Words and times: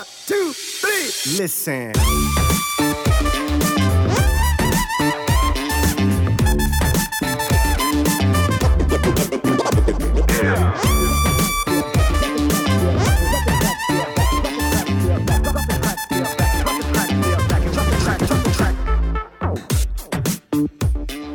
One, 0.00 0.06
two, 0.24 0.52
three. 0.54 1.36
Listen. 1.36 1.92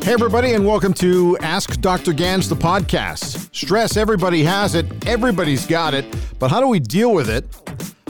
Hey, 0.01 0.13
everybody, 0.13 0.53
and 0.53 0.65
welcome 0.65 0.93
to 0.95 1.37
Ask 1.41 1.79
Dr. 1.81 2.13
Ganz, 2.13 2.49
the 2.49 2.55
podcast. 2.55 3.53
Stress, 3.55 3.95
everybody 3.95 4.43
has 4.43 4.73
it, 4.73 5.07
everybody's 5.07 5.67
got 5.67 5.93
it, 5.93 6.05
but 6.39 6.49
how 6.49 6.59
do 6.59 6.67
we 6.67 6.79
deal 6.79 7.13
with 7.13 7.29
it? 7.29 7.45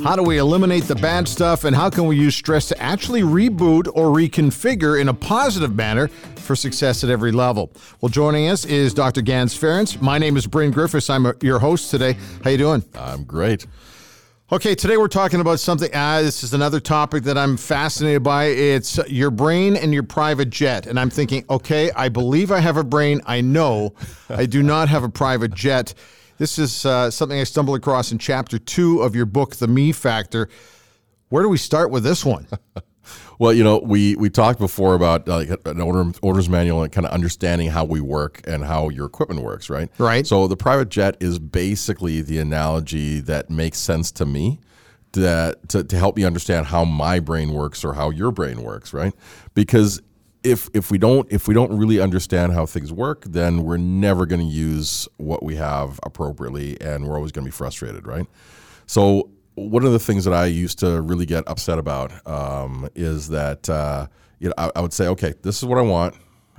How 0.05 0.15
do 0.15 0.21
we 0.21 0.37
eliminate 0.37 0.83
the 0.83 0.93
bad 0.93 1.27
stuff, 1.27 1.63
and 1.63 1.75
how 1.75 1.89
can 1.89 2.05
we 2.05 2.15
use 2.15 2.35
stress 2.35 2.67
to 2.67 2.79
actually 2.79 3.23
reboot 3.23 3.87
or 3.87 4.15
reconfigure 4.15 5.01
in 5.01 5.09
a 5.09 5.15
positive 5.15 5.75
manner 5.75 6.09
for 6.35 6.55
success 6.55 7.03
at 7.03 7.09
every 7.09 7.31
level? 7.31 7.71
Well, 8.01 8.09
joining 8.09 8.47
us 8.47 8.65
is 8.65 8.93
Dr. 8.93 9.23
Ganz 9.23 9.57
Ferrance. 9.57 9.99
My 9.99 10.19
name 10.19 10.37
is 10.37 10.45
Bryn 10.45 10.69
Griffiths. 10.69 11.09
I'm 11.09 11.33
your 11.41 11.57
host 11.57 11.89
today. 11.89 12.17
How 12.43 12.51
you 12.51 12.57
doing? 12.59 12.83
I'm 12.93 13.23
great. 13.23 13.65
Okay, 14.51 14.75
today 14.75 14.97
we're 14.97 15.07
talking 15.07 15.39
about 15.41 15.59
something. 15.59 15.89
Uh, 15.91 16.21
this 16.21 16.43
is 16.43 16.53
another 16.53 16.79
topic 16.79 17.23
that 17.23 17.35
I'm 17.35 17.57
fascinated 17.57 18.21
by. 18.21 18.45
It's 18.45 18.99
your 19.07 19.31
brain 19.31 19.75
and 19.75 19.91
your 19.91 20.03
private 20.03 20.51
jet. 20.51 20.85
And 20.85 20.99
I'm 20.99 21.09
thinking, 21.09 21.45
okay, 21.49 21.89
I 21.95 22.09
believe 22.09 22.51
I 22.51 22.59
have 22.59 22.77
a 22.77 22.83
brain. 22.83 23.21
I 23.25 23.41
know 23.41 23.95
I 24.29 24.45
do 24.45 24.61
not 24.61 24.87
have 24.87 25.03
a 25.03 25.09
private 25.09 25.55
jet. 25.55 25.95
This 26.37 26.59
is 26.59 26.85
uh, 26.85 27.09
something 27.11 27.39
I 27.39 27.43
stumbled 27.43 27.77
across 27.77 28.11
in 28.11 28.17
chapter 28.17 28.59
two 28.59 29.01
of 29.01 29.15
your 29.15 29.25
book, 29.25 29.55
The 29.55 29.67
Me 29.67 29.91
Factor. 29.91 30.49
Where 31.29 31.43
do 31.43 31.49
we 31.49 31.57
start 31.57 31.91
with 31.91 32.03
this 32.03 32.25
one? 32.25 32.47
Well, 33.37 33.53
you 33.53 33.63
know, 33.63 33.79
we 33.79 34.15
we 34.15 34.29
talked 34.29 34.59
before 34.59 34.95
about 34.95 35.27
like 35.27 35.49
an 35.65 35.81
order, 35.81 36.11
orders 36.21 36.49
manual 36.49 36.83
and 36.83 36.91
kind 36.91 37.05
of 37.05 37.11
understanding 37.11 37.69
how 37.69 37.83
we 37.83 37.99
work 37.99 38.41
and 38.47 38.63
how 38.63 38.89
your 38.89 39.05
equipment 39.05 39.41
works, 39.41 39.69
right? 39.69 39.89
Right. 39.97 40.25
So 40.25 40.47
the 40.47 40.57
private 40.57 40.89
jet 40.89 41.17
is 41.19 41.37
basically 41.37 42.21
the 42.21 42.39
analogy 42.39 43.19
that 43.21 43.49
makes 43.49 43.77
sense 43.77 44.11
to 44.13 44.25
me 44.25 44.59
that 45.13 45.69
to, 45.69 45.83
to 45.83 45.97
help 45.97 46.17
me 46.17 46.23
understand 46.23 46.67
how 46.67 46.85
my 46.85 47.19
brain 47.19 47.51
works 47.51 47.83
or 47.83 47.93
how 47.93 48.09
your 48.09 48.31
brain 48.31 48.61
works, 48.63 48.93
right? 48.93 49.13
Because 49.53 50.01
if 50.45 50.69
if 50.73 50.91
we 50.91 50.97
don't 50.97 51.29
if 51.31 51.47
we 51.47 51.53
don't 51.53 51.75
really 51.75 51.99
understand 51.99 52.53
how 52.53 52.65
things 52.65 52.93
work, 52.93 53.23
then 53.25 53.63
we're 53.63 53.77
never 53.77 54.25
going 54.25 54.41
to 54.41 54.47
use 54.47 55.07
what 55.17 55.43
we 55.43 55.55
have 55.55 55.99
appropriately, 56.03 56.79
and 56.79 57.07
we're 57.07 57.15
always 57.15 57.31
going 57.31 57.43
to 57.43 57.49
be 57.49 57.55
frustrated, 57.55 58.05
right? 58.05 58.27
So 58.85 59.31
one 59.55 59.85
of 59.85 59.91
the 59.91 59.99
things 59.99 60.25
that 60.25 60.33
I 60.33 60.45
used 60.45 60.79
to 60.79 61.01
really 61.01 61.25
get 61.25 61.47
upset 61.47 61.79
about 61.79 62.25
um, 62.27 62.87
is 62.93 63.29
that 63.29 63.67
uh, 63.69 64.07
you 64.39 64.49
know 64.49 64.53
I, 64.57 64.71
I, 64.75 64.81
would 64.81 64.93
say, 64.93 65.07
okay, 65.07 65.33
this 65.41 65.57
is 65.57 65.65
what 65.65 65.79
I 65.79 65.81
want. 65.81 66.15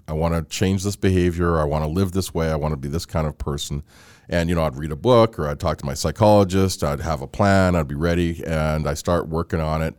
I 0.08 0.12
want 0.12 0.34
to 0.34 0.42
change 0.54 0.82
this 0.82 0.96
behavior. 0.96 1.58
I 1.58 1.64
want 1.64 1.84
to 1.84 1.90
live 1.90 2.12
this 2.12 2.34
way. 2.34 2.50
I 2.50 2.56
want 2.56 2.72
to 2.72 2.76
be 2.76 2.88
this 2.88 3.06
kind 3.06 3.26
of 3.26 3.38
person. 3.38 3.82
And 4.28 4.48
you 4.48 4.56
know, 4.56 4.64
I'd 4.64 4.76
read 4.76 4.90
a 4.90 4.96
book 4.96 5.38
or 5.38 5.48
I'd 5.48 5.60
talk 5.60 5.78
to 5.78 5.86
my 5.86 5.94
psychologist. 5.94 6.82
I'd 6.82 7.00
have 7.00 7.22
a 7.22 7.28
plan. 7.28 7.76
I'd 7.76 7.88
be 7.88 7.94
ready, 7.94 8.42
and 8.44 8.88
I 8.88 8.94
start 8.94 9.28
working 9.28 9.60
on 9.60 9.82
it. 9.82 9.94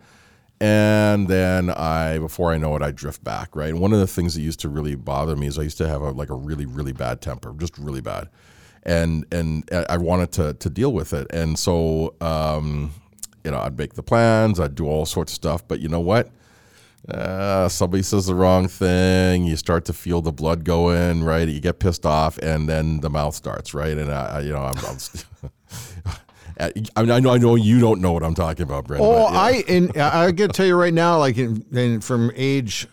And 0.59 1.27
then 1.27 1.69
I, 1.69 2.17
before 2.17 2.52
I 2.52 2.58
know 2.58 2.75
it, 2.75 2.81
I 2.81 2.91
drift 2.91 3.23
back. 3.23 3.55
Right. 3.55 3.69
And 3.69 3.80
one 3.80 3.94
of 3.94 4.00
the 4.00 4.08
things 4.08 4.33
that 4.36 4.41
used 4.41 4.59
to 4.61 4.69
really 4.69 4.95
bother 4.95 5.36
me 5.36 5.47
is 5.47 5.59
I 5.59 5.64
used 5.64 5.77
to 5.77 5.88
have 5.88 6.02
a, 6.02 6.11
like 6.11 6.30
a 6.30 6.36
really, 6.36 6.66
really 6.66 6.94
bad 6.94 7.22
temper, 7.22 7.53
just 7.58 7.77
really 7.77 8.02
bad 8.02 8.30
and 8.88 9.25
and 9.31 9.69
I 9.89 9.97
wanted 9.97 10.31
to 10.33 10.53
to 10.55 10.69
deal 10.69 10.94
with 10.94 11.14
it. 11.14 11.27
And 11.31 11.59
so 11.59 12.16
um, 12.22 12.94
you 13.44 13.52
know, 13.52 13.59
I'd 13.59 13.77
make 13.77 13.94
the 13.94 14.03
plans, 14.03 14.59
I'd 14.59 14.75
do 14.75 14.88
all 14.88 15.05
sorts 15.05 15.33
of 15.33 15.36
stuff. 15.36 15.67
But 15.67 15.80
you 15.80 15.89
know 15.89 15.99
what? 15.99 16.31
Uh, 17.08 17.69
somebody 17.69 18.03
says 18.03 18.25
the 18.25 18.36
wrong 18.36 18.67
thing, 18.67 19.45
you 19.45 19.55
start 19.55 19.86
to 19.86 19.94
feel 19.94 20.21
the 20.21 20.31
blood 20.31 20.66
go 20.66 20.89
in, 20.89 21.23
right? 21.23 21.48
You 21.48 21.61
get 21.61 21.80
pissed 21.80 22.05
off, 22.05 22.37
and 22.39 22.67
then 22.67 22.99
the 22.99 23.10
mouth 23.10 23.36
starts, 23.36 23.73
right? 23.73 23.98
And 23.98 24.11
I, 24.11 24.42
you 24.42 24.52
know, 24.52 24.64
I'm. 24.64 24.77
I'm 24.86 24.98
I, 26.59 27.01
mean, 27.01 27.11
I 27.11 27.19
know, 27.19 27.33
I 27.33 27.37
know 27.37 27.55
you 27.55 27.79
don't 27.79 28.01
know 28.01 28.13
what 28.13 28.23
I'm 28.23 28.33
talking 28.33 28.63
about, 28.63 28.87
Brent. 28.87 29.03
Oh, 29.03 29.31
yeah. 29.31 29.39
I 29.39 29.63
and 29.67 29.97
I 29.97 30.31
got 30.31 30.47
to 30.47 30.53
tell 30.53 30.65
you 30.65 30.75
right 30.75 30.93
now, 30.93 31.19
like 31.19 31.37
in, 31.37 31.65
in, 31.71 32.01
from 32.01 32.31
age 32.35 32.87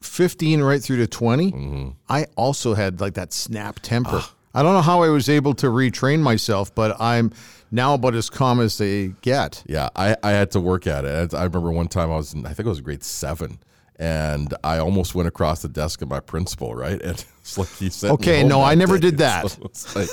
15 0.00 0.62
right 0.62 0.82
through 0.82 0.98
to 0.98 1.06
20, 1.06 1.52
mm-hmm. 1.52 1.88
I 2.08 2.26
also 2.36 2.74
had 2.74 3.00
like 3.00 3.14
that 3.14 3.32
snap 3.32 3.80
temper. 3.80 4.22
I 4.54 4.62
don't 4.62 4.74
know 4.74 4.82
how 4.82 5.02
I 5.02 5.08
was 5.08 5.28
able 5.28 5.54
to 5.54 5.66
retrain 5.66 6.20
myself, 6.20 6.74
but 6.74 7.00
I'm 7.00 7.32
now 7.70 7.94
about 7.94 8.14
as 8.14 8.30
calm 8.30 8.60
as 8.60 8.78
they 8.78 9.08
get. 9.20 9.62
Yeah, 9.66 9.88
I, 9.94 10.16
I 10.22 10.30
had 10.30 10.50
to 10.52 10.60
work 10.60 10.86
at 10.86 11.04
it. 11.04 11.34
I 11.34 11.44
remember 11.44 11.70
one 11.70 11.88
time 11.88 12.10
I 12.10 12.16
was 12.16 12.34
in, 12.34 12.46
I 12.46 12.54
think 12.54 12.66
I 12.66 12.70
was 12.70 12.80
grade 12.80 13.04
seven, 13.04 13.58
and 13.96 14.54
I 14.64 14.78
almost 14.78 15.14
went 15.14 15.28
across 15.28 15.62
the 15.62 15.68
desk 15.68 16.02
of 16.02 16.08
my 16.08 16.20
principal, 16.20 16.74
right? 16.74 17.00
And 17.02 17.24
it's 17.40 17.58
like 17.58 17.68
he 17.76 17.90
said, 17.90 18.12
Okay, 18.12 18.42
no, 18.42 18.62
I 18.62 18.74
never 18.74 18.98
day. 18.98 19.10
did 19.10 19.18
that. 19.18 19.44
So 19.50 19.62
it's 19.64 19.96
like, 19.96 20.08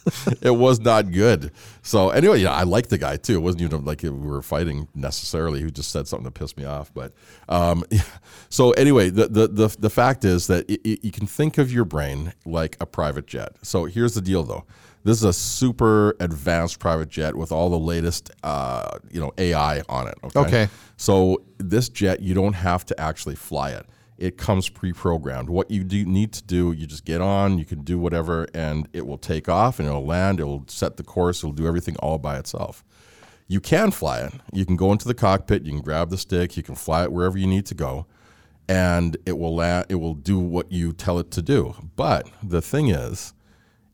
it 0.42 0.50
was 0.50 0.80
not 0.80 1.10
good. 1.10 1.52
So 1.82 2.10
anyway, 2.10 2.40
yeah, 2.40 2.52
I 2.52 2.64
liked 2.64 2.90
the 2.90 2.98
guy 2.98 3.16
too. 3.16 3.34
It 3.34 3.40
wasn't 3.40 3.62
even 3.62 3.84
like 3.84 4.02
we 4.02 4.10
were 4.10 4.42
fighting 4.42 4.88
necessarily. 4.94 5.62
He 5.62 5.70
just 5.70 5.90
said 5.90 6.08
something 6.08 6.24
to 6.24 6.30
piss 6.30 6.56
me 6.56 6.64
off. 6.64 6.92
But 6.92 7.12
um, 7.48 7.84
so 8.48 8.72
anyway, 8.72 9.10
the, 9.10 9.28
the 9.28 9.48
the 9.48 9.76
the 9.78 9.90
fact 9.90 10.24
is 10.24 10.46
that 10.48 10.68
it, 10.68 10.80
it, 10.84 11.04
you 11.04 11.12
can 11.12 11.26
think 11.26 11.58
of 11.58 11.72
your 11.72 11.84
brain 11.84 12.32
like 12.44 12.76
a 12.80 12.86
private 12.86 13.26
jet. 13.26 13.56
So 13.62 13.84
here's 13.84 14.14
the 14.14 14.22
deal, 14.22 14.42
though. 14.42 14.64
This 15.04 15.18
is 15.18 15.24
a 15.24 15.32
super 15.32 16.14
advanced 16.20 16.78
private 16.78 17.08
jet 17.08 17.34
with 17.34 17.50
all 17.50 17.70
the 17.70 17.78
latest, 17.78 18.30
uh, 18.44 18.98
you 19.10 19.20
know, 19.20 19.32
AI 19.36 19.82
on 19.88 20.06
it. 20.06 20.14
Okay? 20.22 20.40
okay. 20.40 20.68
So 20.96 21.42
this 21.58 21.88
jet, 21.88 22.20
you 22.20 22.34
don't 22.34 22.52
have 22.52 22.86
to 22.86 23.00
actually 23.00 23.34
fly 23.34 23.70
it 23.70 23.84
it 24.22 24.36
comes 24.38 24.68
pre-programmed. 24.68 25.50
What 25.50 25.68
you 25.68 25.82
do 25.82 26.04
need 26.04 26.32
to 26.34 26.44
do, 26.44 26.70
you 26.70 26.86
just 26.86 27.04
get 27.04 27.20
on, 27.20 27.58
you 27.58 27.64
can 27.64 27.82
do 27.82 27.98
whatever, 27.98 28.46
and 28.54 28.88
it 28.92 29.04
will 29.04 29.18
take 29.18 29.48
off 29.48 29.80
and 29.80 29.88
it'll 29.88 30.06
land. 30.06 30.38
It'll 30.38 30.64
set 30.68 30.96
the 30.96 31.02
course. 31.02 31.38
It'll 31.38 31.50
do 31.50 31.66
everything 31.66 31.96
all 31.96 32.18
by 32.18 32.38
itself. 32.38 32.84
You 33.48 33.60
can 33.60 33.90
fly 33.90 34.20
it. 34.20 34.34
You 34.52 34.64
can 34.64 34.76
go 34.76 34.92
into 34.92 35.08
the 35.08 35.14
cockpit. 35.14 35.64
You 35.64 35.72
can 35.72 35.80
grab 35.80 36.10
the 36.10 36.16
stick. 36.16 36.56
You 36.56 36.62
can 36.62 36.76
fly 36.76 37.02
it 37.02 37.10
wherever 37.10 37.36
you 37.36 37.48
need 37.48 37.66
to 37.66 37.74
go, 37.74 38.06
and 38.68 39.16
it 39.26 39.36
will 39.38 39.56
land. 39.56 39.86
It 39.88 39.96
will 39.96 40.14
do 40.14 40.38
what 40.38 40.70
you 40.70 40.92
tell 40.92 41.18
it 41.18 41.32
to 41.32 41.42
do. 41.42 41.74
But 41.96 42.30
the 42.44 42.62
thing 42.62 42.90
is, 42.90 43.34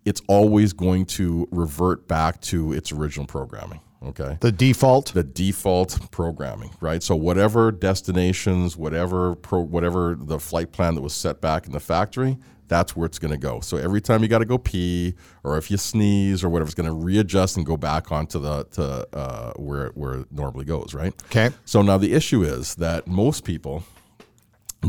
it's 0.05 0.21
always 0.29 0.75
going 0.75 1.07
to 1.07 1.49
revert 1.51 2.07
back 2.07 2.43
to 2.43 2.75
its 2.75 2.93
original 2.93 3.27
programming. 3.27 3.81
Okay. 4.03 4.39
The 4.41 4.53
default. 4.53 5.13
The 5.13 5.25
default 5.25 6.11
programming, 6.11 6.71
right? 6.81 7.03
So 7.03 7.17
whatever 7.17 7.73
destinations, 7.73 8.77
whatever 8.77 9.35
pro, 9.35 9.61
whatever 9.61 10.17
the 10.19 10.39
flight 10.39 10.73
plan 10.73 10.95
that 10.95 11.03
was 11.03 11.15
set 11.15 11.41
back 11.41 11.67
in 11.67 11.73
the 11.73 11.81
factory, 11.81 12.39
that's 12.69 12.95
where 12.95 13.07
it's 13.07 13.19
going 13.19 13.33
to 13.33 13.39
go. 13.39 13.61
So 13.61 13.77
every 13.77 14.01
time 14.01 14.23
you 14.23 14.29
got 14.29 14.39
to 14.39 14.45
go 14.45 14.59
pee, 14.59 15.15
or 15.43 15.57
if 15.57 15.71
you 15.71 15.79
sneeze 15.79 16.45
or 16.45 16.49
whatever, 16.49 16.69
it's 16.69 16.75
going 16.75 16.89
to 16.89 16.93
readjust 16.93 17.57
and 17.57 17.67
go 17.67 17.77
back 17.77 18.13
onto 18.13 18.39
the 18.39 18.65
to 18.73 19.09
uh, 19.17 19.53
where 19.57 19.89
where 19.95 20.21
it 20.21 20.33
normally 20.33 20.65
goes, 20.65 20.95
right? 20.95 21.15
Okay. 21.27 21.51
So 21.65 21.83
now 21.83 21.99
the 21.99 22.13
issue 22.13 22.43
is 22.43 22.77
that 22.77 23.07
most 23.07 23.45
people 23.45 23.83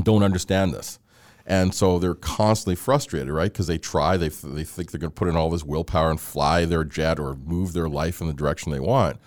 don't 0.04 0.24
understand 0.24 0.74
this. 0.74 1.00
And 1.46 1.74
so 1.74 1.98
they're 1.98 2.14
constantly 2.14 2.76
frustrated, 2.76 3.30
right? 3.30 3.52
Because 3.52 3.68
they 3.68 3.78
try, 3.78 4.18
they, 4.18 4.30
they 4.30 4.64
think 4.64 4.92
they're 4.92 5.00
going 5.00 5.12
to 5.12 5.16
put 5.16 5.28
in 5.28 5.36
all 5.36 5.50
this 5.50 5.64
willpower 5.64 6.12
and 6.12 6.20
fly 6.20 6.66
their 6.66 6.84
jet 6.84 7.20
or 7.20 7.36
move 7.36 7.74
their 7.74 7.90
life 7.90 8.22
in 8.22 8.28
the 8.28 8.34
direction 8.34 8.72
they 8.72 8.80
want. 8.80 9.18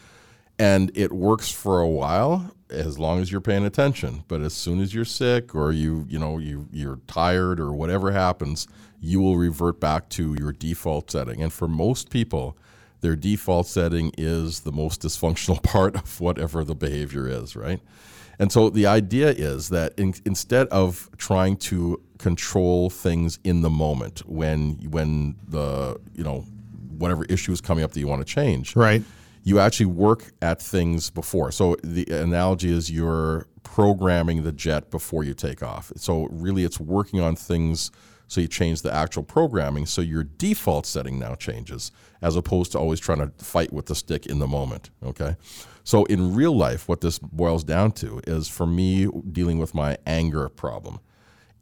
And 0.59 0.93
it 0.95 1.13
works 1.13 1.51
for 1.51 1.81
a 1.81 1.89
while 1.89 2.55
as 2.71 2.99
long 2.99 3.21
as 3.21 3.33
you're 3.33 3.41
paying 3.41 3.65
attention. 3.65 4.25
But 4.29 4.41
as 4.41 4.55
soon 4.55 4.81
as 4.81 4.95
you're 4.95 5.05
sick 5.05 5.55
or 5.55 5.73
you, 5.73 6.07
you 6.09 6.19
know, 6.19 6.39
you, 6.39 6.69
you're 6.71 7.01
tired 7.07 7.59
or 7.59 7.73
whatever 7.73 8.13
happens, 8.13 8.69
you 9.01 9.21
will 9.21 9.37
revert 9.37 9.81
back 9.81 10.09
to 10.11 10.35
your 10.39 10.53
default 10.53 11.11
setting. 11.11 11.43
And 11.43 11.53
for 11.53 11.67
most 11.67 12.11
people, 12.11 12.57
their 13.01 13.17
default 13.17 13.67
setting 13.67 14.13
is 14.17 14.61
the 14.61 14.73
most 14.73 15.03
dysfunctional 15.03 15.63
part 15.65 15.97
of 15.97 16.21
whatever 16.21 16.65
the 16.65 16.75
behavior 16.75 17.29
is, 17.29 17.57
right? 17.57 17.81
And 18.43 18.51
so 18.51 18.71
the 18.71 18.87
idea 18.87 19.29
is 19.29 19.69
that 19.69 19.97
in, 19.97 20.15
instead 20.25 20.67
of 20.71 21.09
trying 21.17 21.57
to 21.59 22.03
control 22.19 22.91
things 22.91 23.39
in 23.45 23.63
the 23.63 23.71
moment 23.71 24.25
when 24.27 24.73
when 24.91 25.37
the 25.47 25.97
you 26.13 26.25
know 26.25 26.41
whatever 26.99 27.25
issue 27.27 27.53
is 27.53 27.61
coming 27.61 27.85
up 27.85 27.93
that 27.93 28.01
you 28.01 28.09
want 28.09 28.21
to 28.21 28.35
change, 28.35 28.75
right? 28.75 29.05
You 29.45 29.61
actually 29.61 29.87
work 29.87 30.33
at 30.43 30.61
things 30.61 31.09
before. 31.09 31.53
So 31.53 31.77
the 31.85 32.05
analogy 32.11 32.73
is 32.73 32.91
you're 32.91 33.47
programming 33.63 34.43
the 34.43 34.51
jet 34.51 34.91
before 34.91 35.23
you 35.23 35.35
take 35.35 35.63
off. 35.63 35.93
So 35.95 36.27
really, 36.33 36.65
it's 36.65 36.81
working 36.81 37.21
on 37.21 37.37
things. 37.37 37.93
So 38.33 38.41
you 38.41 38.49
change 38.49 38.81
the 38.81 38.91
actual 38.91 39.25
programming. 39.25 39.85
So 39.85 40.01
your 40.01 40.25
default 40.25 40.87
setting 40.87 41.19
now 41.19 41.35
changes, 41.35 41.93
as 42.23 42.35
opposed 42.35 42.73
to 42.73 42.79
always 42.79 42.99
trying 42.99 43.19
to 43.19 43.31
fight 43.45 43.75
with 43.75 43.85
the 43.87 43.95
stick 43.95 44.25
in 44.25 44.39
the 44.39 44.47
moment. 44.47 44.89
Okay. 45.05 45.37
So 45.85 46.07
in 46.07 46.35
real 46.35 46.57
life, 46.57 46.89
what 46.89 47.03
this 47.03 47.19
boils 47.19 47.63
down 47.63 47.93
to 47.93 48.23
is 48.27 48.49
for 48.49 48.65
me 48.65 49.07
dealing 49.31 49.59
with 49.59 49.75
my 49.75 49.99
anger 50.07 50.49
problem 50.49 51.01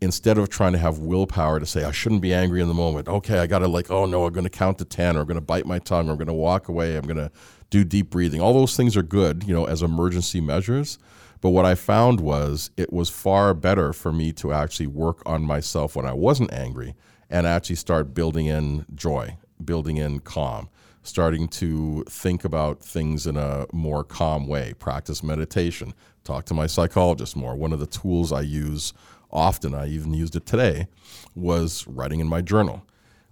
instead 0.01 0.39
of 0.39 0.49
trying 0.49 0.71
to 0.71 0.79
have 0.79 1.01
willpower 1.01 1.59
to 1.59 1.67
say 1.67 1.83
I 1.83 1.91
shouldn't 1.91 2.23
be 2.23 2.33
angry 2.33 2.61
in 2.61 2.69
the 2.69 2.75
moment. 2.75 3.09
Okay, 3.09 3.41
I 3.41 3.49
got 3.49 3.59
to 3.59 3.67
like, 3.67 3.91
oh 3.91 4.07
no, 4.07 4.25
I'm 4.25 4.33
going 4.33 4.45
to 4.45 4.51
count 4.51 4.79
to 4.79 4.85
10 4.85 5.17
or 5.17 5.23
I'm 5.23 5.27
going 5.27 5.35
to 5.35 5.41
bite 5.41 5.67
my 5.67 5.81
tongue 5.81 6.09
or 6.09 6.13
I'm 6.13 6.19
going 6.19 6.29
to 6.29 6.33
walk 6.33 6.69
away, 6.69 6.95
I'm 6.95 7.05
going 7.05 7.17
to 7.17 7.33
do 7.71 7.83
deep 7.83 8.11
breathing. 8.11 8.41
All 8.41 8.55
those 8.55 8.77
things 8.77 8.97
are 8.97 9.03
good, 9.03 9.43
you 9.43 9.53
know, 9.53 9.65
as 9.65 9.83
emergency 9.83 10.41
measures. 10.41 11.01
But 11.41 11.51
what 11.51 11.65
I 11.65 11.75
found 11.75 12.21
was 12.21 12.71
it 12.77 12.93
was 12.93 13.09
far 13.09 13.55
better 13.55 13.93
for 13.93 14.13
me 14.13 14.33
to 14.35 14.53
actually 14.53 14.89
work 14.89 15.23
on 15.25 15.43
myself 15.43 15.97
when 15.97 16.07
I 16.07 16.13
wasn't 16.13 16.53
angry 16.53 16.95
and 17.31 17.47
actually 17.47 17.77
start 17.77 18.13
building 18.13 18.47
in 18.47 18.85
joy, 18.95 19.39
building 19.65 19.97
in 19.97 20.21
calm, 20.21 20.69
starting 21.03 21.49
to 21.49 22.05
think 22.09 22.45
about 22.45 22.81
things 22.81 23.27
in 23.27 23.37
a 23.37 23.67
more 23.73 24.05
calm 24.05 24.47
way, 24.47 24.75
practice 24.79 25.23
meditation, 25.23 25.95
talk 26.25 26.45
to 26.47 26.55
my 26.55 26.67
psychologist 26.67 27.37
more. 27.37 27.55
One 27.55 27.73
of 27.73 27.79
the 27.79 27.87
tools 27.87 28.33
I 28.33 28.43
use 28.43 28.93
often, 29.31 29.75
I 29.75 29.87
even 29.87 30.13
used 30.13 30.37
it 30.37 30.45
today, 30.45 30.89
was 31.35 31.87
writing 31.87 32.21
in 32.21 32.27
my 32.27 32.43
journal. 32.43 32.85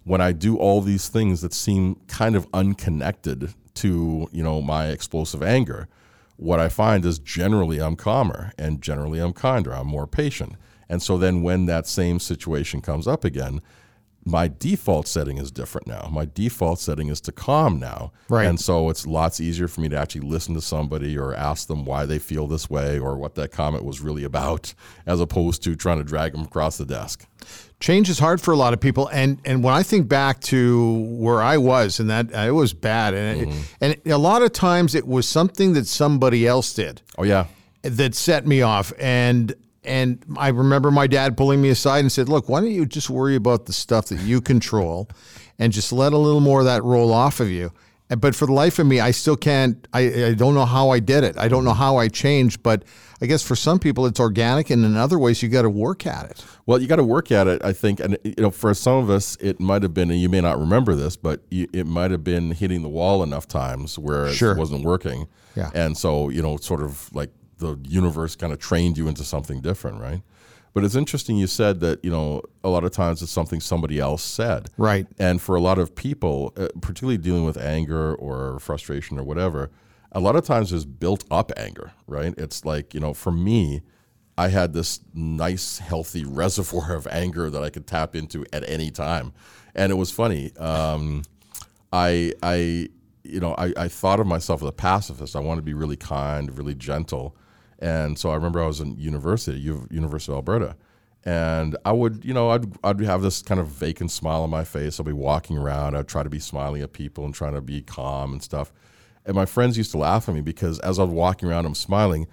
When 0.03 0.21
I 0.21 0.31
do 0.31 0.57
all 0.57 0.81
these 0.81 1.09
things 1.09 1.41
that 1.41 1.53
seem 1.53 1.97
kind 2.07 2.35
of 2.35 2.47
unconnected 2.53 3.53
to, 3.75 4.27
you 4.31 4.43
know, 4.43 4.61
my 4.61 4.87
explosive 4.87 5.43
anger, 5.43 5.87
what 6.39 6.59
I 6.59 6.69
find 6.69 7.05
is 7.05 7.19
generally 7.19 7.79
I'm 7.79 7.97
calmer 7.97 8.53
and 8.57 8.81
generally 8.81 9.19
I'm 9.19 9.33
kinder, 9.33 9.73
I'm 9.73 9.87
more 9.87 10.07
patient. 10.07 10.53
And 10.87 11.01
so 11.03 11.17
then 11.17 11.43
when 11.43 11.65
that 11.65 11.85
same 11.85 12.19
situation 12.19 12.81
comes 12.81 13.07
up 13.07 13.25
again, 13.25 13.61
my 14.29 14.47
default 14.47 15.07
setting 15.07 15.37
is 15.37 15.51
different 15.51 15.87
now. 15.87 16.07
My 16.11 16.25
default 16.25 16.79
setting 16.79 17.09
is 17.09 17.19
to 17.21 17.31
calm 17.31 17.79
now. 17.79 18.11
Right. 18.29 18.45
And 18.47 18.59
so 18.59 18.89
it's 18.89 19.05
lots 19.07 19.39
easier 19.41 19.67
for 19.67 19.81
me 19.81 19.89
to 19.89 19.97
actually 19.97 20.21
listen 20.21 20.53
to 20.55 20.61
somebody 20.61 21.17
or 21.17 21.33
ask 21.35 21.67
them 21.67 21.83
why 21.85 22.05
they 22.05 22.19
feel 22.19 22.47
this 22.47 22.69
way 22.69 22.99
or 22.99 23.17
what 23.17 23.35
that 23.35 23.51
comment 23.51 23.83
was 23.83 24.01
really 24.01 24.23
about, 24.23 24.73
as 25.05 25.19
opposed 25.19 25.63
to 25.63 25.75
trying 25.75 25.97
to 25.97 26.03
drag 26.03 26.31
them 26.33 26.41
across 26.43 26.77
the 26.77 26.85
desk. 26.85 27.25
Change 27.79 28.09
is 28.09 28.19
hard 28.19 28.41
for 28.41 28.51
a 28.53 28.57
lot 28.57 28.73
of 28.73 28.79
people, 28.81 29.07
and 29.13 29.39
and 29.45 29.63
when 29.63 29.73
I 29.73 29.83
think 29.83 30.09
back 30.09 30.41
to 30.41 30.99
where 31.17 31.41
I 31.41 31.57
was, 31.57 31.99
and 32.01 32.09
that 32.09 32.29
it 32.31 32.51
was 32.51 32.73
bad, 32.73 33.13
and 33.13 33.47
Mm-hmm. 33.47 33.59
it, 33.85 34.01
and 34.03 34.13
a 34.13 34.17
lot 34.17 34.41
of 34.41 34.51
times 34.51 34.95
it 34.95 35.07
was 35.07 35.25
something 35.27 35.73
that 35.73 35.87
somebody 35.87 36.45
else 36.45 36.73
did. 36.73 37.01
Oh 37.17 37.23
yeah. 37.23 37.45
that 37.83 38.13
set 38.15 38.45
me 38.45 38.61
off 38.61 38.91
and 38.99 39.53
and 39.89 40.23
I 40.37 40.49
remember 40.49 40.91
my 40.91 41.07
dad 41.07 41.35
pulling 41.35 41.61
me 41.61 41.69
aside 41.69 41.99
and 41.99 42.11
said, 42.11 42.29
"Look, 42.29 42.47
why 42.47 42.61
don't 42.61 42.71
you 42.71 42.85
just 42.85 43.09
worry 43.09 43.35
about 43.35 43.65
the 43.65 43.73
stuff 43.73 44.05
that 44.07 44.19
you 44.21 44.39
control 44.39 45.09
and 45.57 45.73
just 45.73 45.91
let 45.91 46.13
a 46.13 46.17
little 46.17 46.39
more 46.41 46.59
of 46.59 46.65
that 46.65 46.83
roll 46.83 47.11
off 47.11 47.39
of 47.39 47.49
you." 47.49 47.71
But 48.17 48.33
for 48.33 48.47
the 48.47 48.53
life 48.53 48.79
of 48.79 48.87
me, 48.87 48.99
I 48.99 49.11
still 49.11 49.35
can't. 49.37 49.87
I, 49.93 49.99
I 50.29 50.33
don't 50.33 50.55
know 50.55 50.65
how 50.65 50.89
I 50.89 50.99
did 50.99 51.23
it. 51.23 51.37
I 51.37 51.47
don't 51.47 51.63
know 51.63 51.75
how 51.75 51.97
I 51.97 52.07
changed. 52.07 52.63
But 52.63 52.83
I 53.21 53.27
guess 53.27 53.43
for 53.43 53.55
some 53.55 53.77
people, 53.77 54.07
it's 54.07 54.19
organic, 54.19 54.71
and 54.71 54.83
in 54.83 54.95
other 54.97 55.19
ways, 55.19 55.43
you 55.43 55.49
got 55.49 55.61
to 55.61 55.69
work 55.69 56.07
at 56.07 56.25
it. 56.31 56.43
Well, 56.65 56.81
you 56.81 56.87
got 56.87 56.95
to 56.95 57.03
work 57.03 57.31
at 57.31 57.45
it, 57.45 57.63
I 57.63 57.71
think, 57.71 57.99
and 57.99 58.17
you 58.23 58.33
know, 58.39 58.49
for 58.49 58.73
some 58.73 58.97
of 58.97 59.11
us, 59.11 59.37
it 59.39 59.59
might 59.59 59.83
have 59.83 59.93
been, 59.93 60.09
and 60.09 60.19
you 60.19 60.27
may 60.29 60.41
not 60.41 60.57
remember 60.57 60.95
this, 60.95 61.17
but 61.17 61.41
you, 61.51 61.67
it 61.71 61.85
might 61.85 62.09
have 62.09 62.23
been 62.23 62.49
hitting 62.51 62.81
the 62.81 62.89
wall 62.89 63.21
enough 63.21 63.47
times 63.47 63.99
where 63.99 64.29
Sure. 64.33 64.53
it 64.53 64.57
wasn't 64.57 64.83
working, 64.83 65.27
Yeah. 65.55 65.69
and 65.75 65.95
so 65.95 66.29
you 66.29 66.41
know, 66.41 66.57
sort 66.57 66.81
of 66.81 67.13
like 67.13 67.29
the 67.59 67.77
universe 67.83 68.35
kind 68.35 68.51
of 68.51 68.59
trained 68.59 68.97
you 68.97 69.07
into 69.07 69.23
something 69.23 69.61
different, 69.61 70.01
right? 70.01 70.21
But 70.73 70.83
it's 70.83 70.95
interesting 70.95 71.37
you 71.37 71.47
said 71.47 71.79
that 71.81 72.03
you 72.03 72.11
know 72.11 72.41
a 72.63 72.69
lot 72.69 72.83
of 72.83 72.91
times 72.91 73.21
it's 73.21 73.31
something 73.31 73.59
somebody 73.59 73.99
else 73.99 74.23
said, 74.23 74.69
Right. 74.77 75.07
And 75.17 75.41
for 75.41 75.55
a 75.55 75.61
lot 75.61 75.77
of 75.79 75.95
people, 75.95 76.53
uh, 76.57 76.67
particularly 76.81 77.17
dealing 77.17 77.43
with 77.45 77.57
anger 77.57 78.15
or 78.15 78.59
frustration 78.59 79.19
or 79.19 79.23
whatever, 79.23 79.71
a 80.11 80.19
lot 80.19 80.35
of 80.35 80.43
times 80.45 80.69
there's 80.71 80.85
built 80.85 81.23
up 81.31 81.51
anger, 81.57 81.91
right? 82.07 82.33
It's 82.37 82.65
like 82.65 82.93
you 82.93 82.99
know, 82.99 83.13
for 83.13 83.31
me. 83.31 83.81
I 84.37 84.47
had 84.47 84.71
this 84.71 85.01
nice, 85.13 85.79
healthy 85.79 86.23
reservoir 86.41 86.95
of 86.95 87.05
anger 87.07 87.49
that 87.49 87.61
I 87.61 87.69
could 87.69 87.85
tap 87.85 88.15
into 88.15 88.45
at 88.53 88.63
any 88.69 88.89
time, 88.89 89.33
and 89.75 89.91
it 89.91 89.95
was 89.95 90.11
funny. 90.11 90.55
Um, 90.55 91.23
I, 91.91 92.33
I, 92.41 92.87
you 93.23 93.39
know, 93.39 93.53
I, 93.57 93.73
I 93.75 93.87
thought 93.87 94.19
of 94.19 94.27
myself 94.27 94.61
as 94.61 94.69
a 94.69 94.71
pacifist. 94.71 95.35
I 95.35 95.39
wanted 95.39 95.61
to 95.61 95.65
be 95.65 95.73
really 95.73 95.97
kind, 95.97 96.55
really 96.57 96.75
gentle, 96.75 97.35
and 97.79 98.19
so 98.19 98.29
I 98.29 98.35
remember 98.35 98.61
I 98.61 98.67
was 98.67 98.81
in 98.81 98.97
university, 98.97 99.59
University 99.59 100.31
of 100.31 100.37
Alberta, 100.37 100.75
and 101.25 101.77
I 101.85 101.91
would, 101.91 102.23
you 102.23 102.33
know, 102.33 102.49
I'd, 102.49 102.65
I'd 102.83 102.99
have 103.01 103.21
this 103.21 103.41
kind 103.41 103.59
of 103.59 103.67
vacant 103.67 104.11
smile 104.11 104.43
on 104.43 104.49
my 104.49 104.63
face. 104.63 104.99
I'd 104.99 105.05
be 105.05 105.13
walking 105.13 105.57
around. 105.57 105.95
I'd 105.95 106.07
try 106.07 106.23
to 106.23 106.29
be 106.29 106.39
smiling 106.39 106.81
at 106.81 106.93
people 106.93 107.25
and 107.25 107.33
trying 107.33 107.53
to 107.53 107.61
be 107.61 107.81
calm 107.81 108.31
and 108.31 108.43
stuff. 108.43 108.71
And 109.25 109.35
my 109.35 109.45
friends 109.45 109.77
used 109.77 109.91
to 109.91 109.97
laugh 109.97 110.29
at 110.29 110.35
me 110.35 110.41
because 110.41 110.79
as 110.79 110.97
I 110.97 111.03
was 111.03 111.11
walking 111.11 111.49
around, 111.49 111.65
I'm 111.65 111.75
smiling 111.75 112.27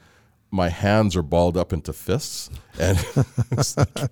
my 0.50 0.68
hands 0.68 1.16
are 1.16 1.22
balled 1.22 1.56
up 1.56 1.72
into 1.72 1.92
fists, 1.92 2.50
and 2.78 2.98
like 3.76 4.10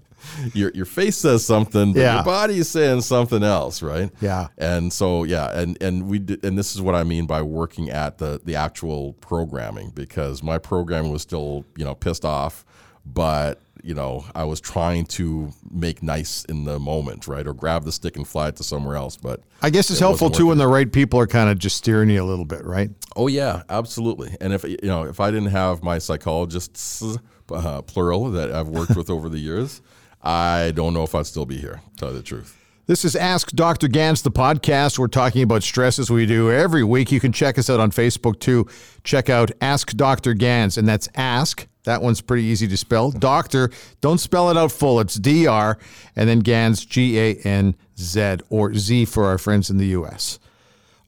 your 0.55 0.71
your 0.75 0.85
face 0.87 1.17
says 1.17 1.45
something, 1.45 1.93
but 1.93 2.01
Yeah. 2.01 2.15
your 2.17 2.25
body 2.25 2.59
is 2.59 2.69
saying 2.69 3.03
something 3.03 3.43
else, 3.43 3.83
right? 3.83 4.11
Yeah. 4.21 4.49
And 4.59 4.93
so 4.93 5.25
yeah, 5.25 5.59
and 5.59 5.81
and 5.83 6.09
we 6.09 6.19
did, 6.19 6.45
and 6.45 6.59
this 6.59 6.75
is 6.75 6.81
what 6.83 6.95
I 6.95 7.05
mean 7.05 7.27
by 7.27 7.43
working 7.43 7.91
at 7.91 8.19
the 8.19 8.41
the 8.45 8.57
actual 8.57 9.13
programming 9.15 9.91
because 9.95 10.43
my 10.43 10.59
programming 10.59 11.13
was 11.13 11.23
still 11.23 11.65
you 11.77 11.85
know 11.85 11.95
pissed 11.95 12.25
off, 12.25 12.65
but 13.05 13.61
you 13.83 13.95
know 13.95 14.25
I 14.35 14.45
was 14.45 14.61
trying 14.61 15.07
to 15.07 15.53
make 15.71 16.03
nice 16.03 16.45
in 16.47 16.65
the 16.65 16.79
moment, 16.79 17.27
right, 17.29 17.47
or 17.47 17.55
grab 17.55 17.85
the 17.85 17.93
stick 17.93 18.17
and 18.17 18.27
fly 18.27 18.49
it 18.49 18.57
to 18.57 18.65
somewhere 18.65 18.97
else, 18.97 19.17
but 19.17 19.41
I 19.63 19.71
guess 19.71 19.91
it's 19.91 20.01
It 20.01 20.05
helpful 20.05 20.31
too 20.31 20.47
when 20.47 20.59
the 20.59 20.67
right 20.67 20.91
people 20.91 21.21
are 21.21 21.27
kind 21.27 21.51
of 21.51 21.59
just 21.59 21.77
steering 21.77 22.11
you 22.11 22.23
a 22.23 22.25
little 22.25 22.45
bit, 22.45 22.65
right? 22.65 22.91
Oh 23.17 23.27
yeah, 23.29 23.63
absolutely. 23.69 24.37
And 24.41 24.53
if 24.53 24.65
you 24.65 24.79
know, 24.83 25.05
if 25.05 25.21
I 25.21 25.31
didn't 25.31 25.51
have 25.51 25.83
my 25.83 25.99
psychologists, 25.99 27.03
uh, 27.51 27.83
plural, 27.83 28.31
that 28.31 28.53
I've 28.53 28.69
worked 28.69 28.97
with 28.97 29.11
over 29.11 29.29
the 29.29 29.39
years, 29.39 29.83
I 30.23 30.73
don't 30.75 30.95
know 30.95 31.03
if 31.03 31.15
I'd 31.15 31.27
still 31.27 31.47
be 31.47 31.59
here. 31.59 31.83
Tell 31.97 32.11
you 32.11 32.17
the 32.17 32.23
truth. 32.23 32.59
This 32.87 33.03
is 33.07 33.17
Ask 33.17 33.51
Dr. 33.53 33.89
Ganz, 33.89 34.21
the 34.21 34.31
podcast. 34.31 34.99
We're 34.99 35.07
talking 35.09 35.43
about 35.43 35.63
stress 35.63 35.99
as 35.99 36.11
we 36.11 36.27
do 36.27 36.51
every 36.53 36.85
week. 36.85 37.11
You 37.11 37.19
can 37.19 37.33
check 37.33 37.59
us 37.59 37.71
out 37.71 37.81
on 37.81 37.91
Facebook 37.91 38.41
too. 38.41 38.67
Check 39.05 39.31
out 39.31 39.51
Ask 39.63 39.93
Dr. 39.93 40.35
Ganz, 40.35 40.77
and 40.77 40.87
that's 40.87 41.09
Ask. 41.15 41.67
That 41.85 42.03
one's 42.03 42.21
pretty 42.21 42.45
easy 42.45 42.67
to 42.69 42.77
spell. 42.77 43.11
Doctor, 43.11 43.71
don't 44.01 44.19
spell 44.19 44.51
it 44.51 44.57
out 44.57 44.73
full. 44.73 45.01
It's 45.01 45.15
D 45.15 45.47
R, 45.47 45.79
and 46.17 46.29
then 46.29 46.41
Ganz, 46.41 46.85
G 46.85 47.19
A 47.19 47.35
N 47.45 47.77
Z, 47.99 48.39
or 48.51 48.75
Z 48.75 49.05
for 49.07 49.27
our 49.27 49.39
friends 49.39 49.71
in 49.71 49.77
the 49.77 49.87
U.S. 49.89 50.39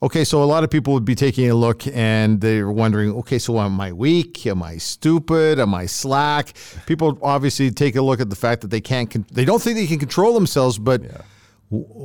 Okay, 0.03 0.23
so 0.23 0.43
a 0.43 0.45
lot 0.45 0.63
of 0.63 0.69
people 0.69 0.93
would 0.93 1.05
be 1.05 1.15
taking 1.15 1.49
a 1.49 1.55
look 1.55 1.87
and 1.87 2.39
they're 2.39 2.69
wondering, 2.69 3.11
okay, 3.13 3.39
so 3.39 3.59
am 3.59 3.81
I 3.81 3.91
weak? 3.91 4.45
Am 4.45 4.61
I 4.61 4.77
stupid? 4.77 5.59
Am 5.59 5.73
I 5.73 5.87
slack? 5.87 6.53
People 6.85 7.17
obviously 7.23 7.71
take 7.71 7.95
a 7.95 8.01
look 8.03 8.21
at 8.21 8.29
the 8.29 8.35
fact 8.35 8.61
that 8.61 8.67
they 8.67 8.79
can't, 8.79 9.09
con- 9.09 9.25
they 9.31 9.43
don't 9.43 9.59
think 9.59 9.75
they 9.75 9.87
can 9.87 9.97
control 9.97 10.35
themselves, 10.35 10.77
but 10.77 11.01
w- 11.01 11.23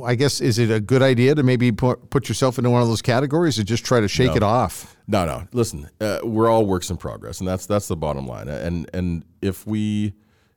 I 0.05 0.15
guess 0.15 0.41
is 0.41 0.59
it 0.59 0.69
a 0.69 0.81
good 0.81 1.01
idea 1.01 1.35
to 1.35 1.43
maybe 1.43 1.71
put, 1.71 2.09
put 2.09 2.27
yourself 2.27 2.57
into 2.57 2.69
one 2.69 2.81
of 2.81 2.89
those 2.89 3.01
categories 3.01 3.57
or 3.57 3.63
just 3.63 3.85
try 3.85 4.01
to 4.01 4.09
shake 4.09 4.35
it 4.35 4.43
off? 4.43 4.97
No, 5.07 5.25
no. 5.25 5.47
Listen, 5.53 5.89
uh, 6.01 6.19
we're 6.23 6.49
all 6.49 6.65
works 6.65 6.89
in 6.89 6.97
progress, 6.97 7.39
and 7.39 7.47
that's 7.47 7.65
that's 7.65 7.87
the 7.87 7.95
bottom 7.95 8.27
line. 8.27 8.49
And 8.49 8.89
and 8.93 9.23
if 9.41 9.65
we 9.65 10.13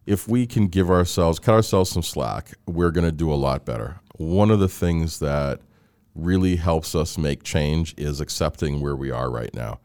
if 0.06 0.26
we 0.26 0.46
can 0.46 0.66
give 0.66 0.90
ourselves 0.90 1.38
cut 1.38 1.54
ourselves 1.54 1.90
some 1.90 2.02
slack, 2.02 2.54
we're 2.66 2.90
going 2.90 3.06
to 3.06 3.12
do 3.12 3.32
a 3.32 3.34
lot 3.34 3.64
better. 3.64 4.00
One 4.16 4.50
of 4.50 4.58
the 4.58 4.68
things 4.68 5.20
that 5.20 5.60
really 6.14 6.56
helps 6.56 6.94
us 6.94 7.18
make 7.18 7.42
change 7.42 7.94
is 7.96 8.20
accepting 8.20 8.80
where 8.80 8.96
we 8.96 9.10
are 9.10 9.30
right 9.30 9.52
now. 9.54 9.80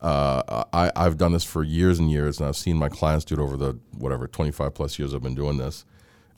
Uh, 0.00 0.64
I, 0.72 0.92
I've 0.94 1.16
done 1.16 1.32
this 1.32 1.44
for 1.44 1.62
years 1.62 1.98
and 1.98 2.10
years, 2.10 2.40
and 2.40 2.48
I've 2.48 2.56
seen 2.56 2.76
my 2.76 2.88
clients 2.88 3.24
do 3.24 3.34
it 3.36 3.40
over 3.40 3.56
the 3.56 3.78
whatever 3.96 4.26
25 4.26 4.74
plus 4.74 4.98
years 4.98 5.14
I've 5.14 5.22
been 5.22 5.34
doing 5.34 5.56
this. 5.56 5.84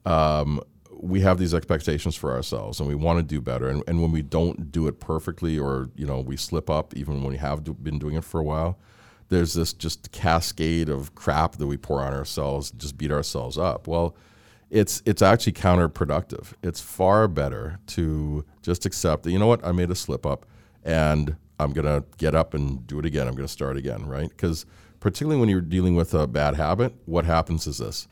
Um, 0.07 0.61
we 1.01 1.21
have 1.21 1.39
these 1.39 1.55
expectations 1.55 2.17
for 2.17 2.33
ourselves, 2.33 2.81
and 2.81 2.89
we 2.89 2.95
want 2.95 3.19
to 3.19 3.23
do 3.23 3.41
better. 3.41 3.69
And, 3.69 3.83
and 3.87 4.03
when 4.03 4.13
we 4.13 4.23
don't 4.23 4.73
do 4.73 4.87
it 4.89 5.01
perfectly, 5.01 5.59
or 5.59 5.91
you 5.97 6.07
know, 6.07 6.21
we 6.21 6.37
slip 6.37 6.69
up, 6.69 6.97
even 6.97 7.23
when 7.23 7.33
we 7.33 7.39
have 7.39 7.65
do, 7.65 7.75
been 7.75 7.99
doing 7.99 8.17
it 8.17 8.25
for 8.25 8.41
a 8.41 8.45
while, 8.45 8.79
there's 9.29 9.55
this 9.55 9.73
just 9.73 10.11
cascade 10.13 10.89
of 10.89 11.15
crap 11.15 11.57
that 11.57 11.67
we 11.67 11.77
pour 11.77 12.03
on 12.03 12.13
ourselves, 12.13 12.71
just 12.73 12.99
beat 12.99 13.13
ourselves 13.13 13.57
up. 13.59 13.87
Well, 13.87 14.17
it's 14.71 15.03
it's 15.07 15.23
actually 15.23 15.53
counterproductive. 15.53 16.53
It's 16.63 16.81
far 16.81 17.29
better 17.29 17.79
to 17.89 18.45
just 18.63 18.85
accept 18.85 19.23
that 19.23 19.31
you 19.31 19.39
know 19.39 19.47
what 19.47 19.65
I 19.65 19.73
made 19.73 19.91
a 19.91 19.95
slip 19.95 20.27
up, 20.27 20.47
and 20.85 21.37
I'm 21.59 21.73
gonna 21.73 22.05
get 22.19 22.35
up 22.35 22.55
and 22.55 22.87
do 22.87 22.99
it 22.99 23.07
again. 23.07 23.29
I'm 23.29 23.35
gonna 23.35 23.49
start 23.49 23.77
again, 23.77 24.07
right? 24.07 24.29
Because 24.29 24.67
particularly 25.01 25.41
when 25.41 25.49
you're 25.49 25.61
dealing 25.61 25.95
with 25.95 26.13
a 26.13 26.27
bad 26.27 26.57
habit, 26.57 26.95
what 27.07 27.25
happens 27.25 27.67
is 27.67 27.79
this: 27.79 28.09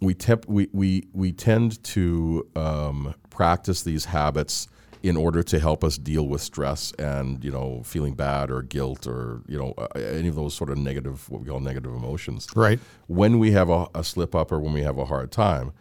we 0.00 0.16
we, 0.46 0.68
we 0.72 1.04
we 1.12 1.32
tend 1.32 1.82
to 1.84 2.46
um, 2.56 3.14
practice 3.30 3.82
these 3.82 4.06
habits 4.06 4.68
in 5.02 5.16
order 5.16 5.42
to 5.42 5.58
help 5.58 5.82
us 5.82 5.98
deal 5.98 6.28
with 6.28 6.40
stress 6.40 6.92
and 6.92 7.42
you 7.44 7.50
know 7.50 7.82
feeling 7.84 8.14
bad 8.14 8.50
or 8.50 8.62
guilt 8.62 9.06
or 9.06 9.42
you 9.48 9.58
know 9.58 9.74
uh, 9.78 9.86
any 9.98 10.28
of 10.28 10.34
those 10.36 10.54
sort 10.54 10.70
of 10.70 10.78
negative 10.78 11.28
what 11.28 11.40
we 11.40 11.48
call 11.48 11.58
negative 11.60 11.92
emotions 11.92 12.46
Right. 12.54 12.78
when 13.08 13.38
we 13.38 13.50
have 13.52 13.68
a, 13.68 13.86
a 13.94 14.04
slip 14.04 14.34
up 14.34 14.52
or 14.52 14.60
when 14.60 14.72
we 14.72 14.82
have 14.82 14.98
a 14.98 15.04
hard 15.06 15.32
time, 15.32 15.72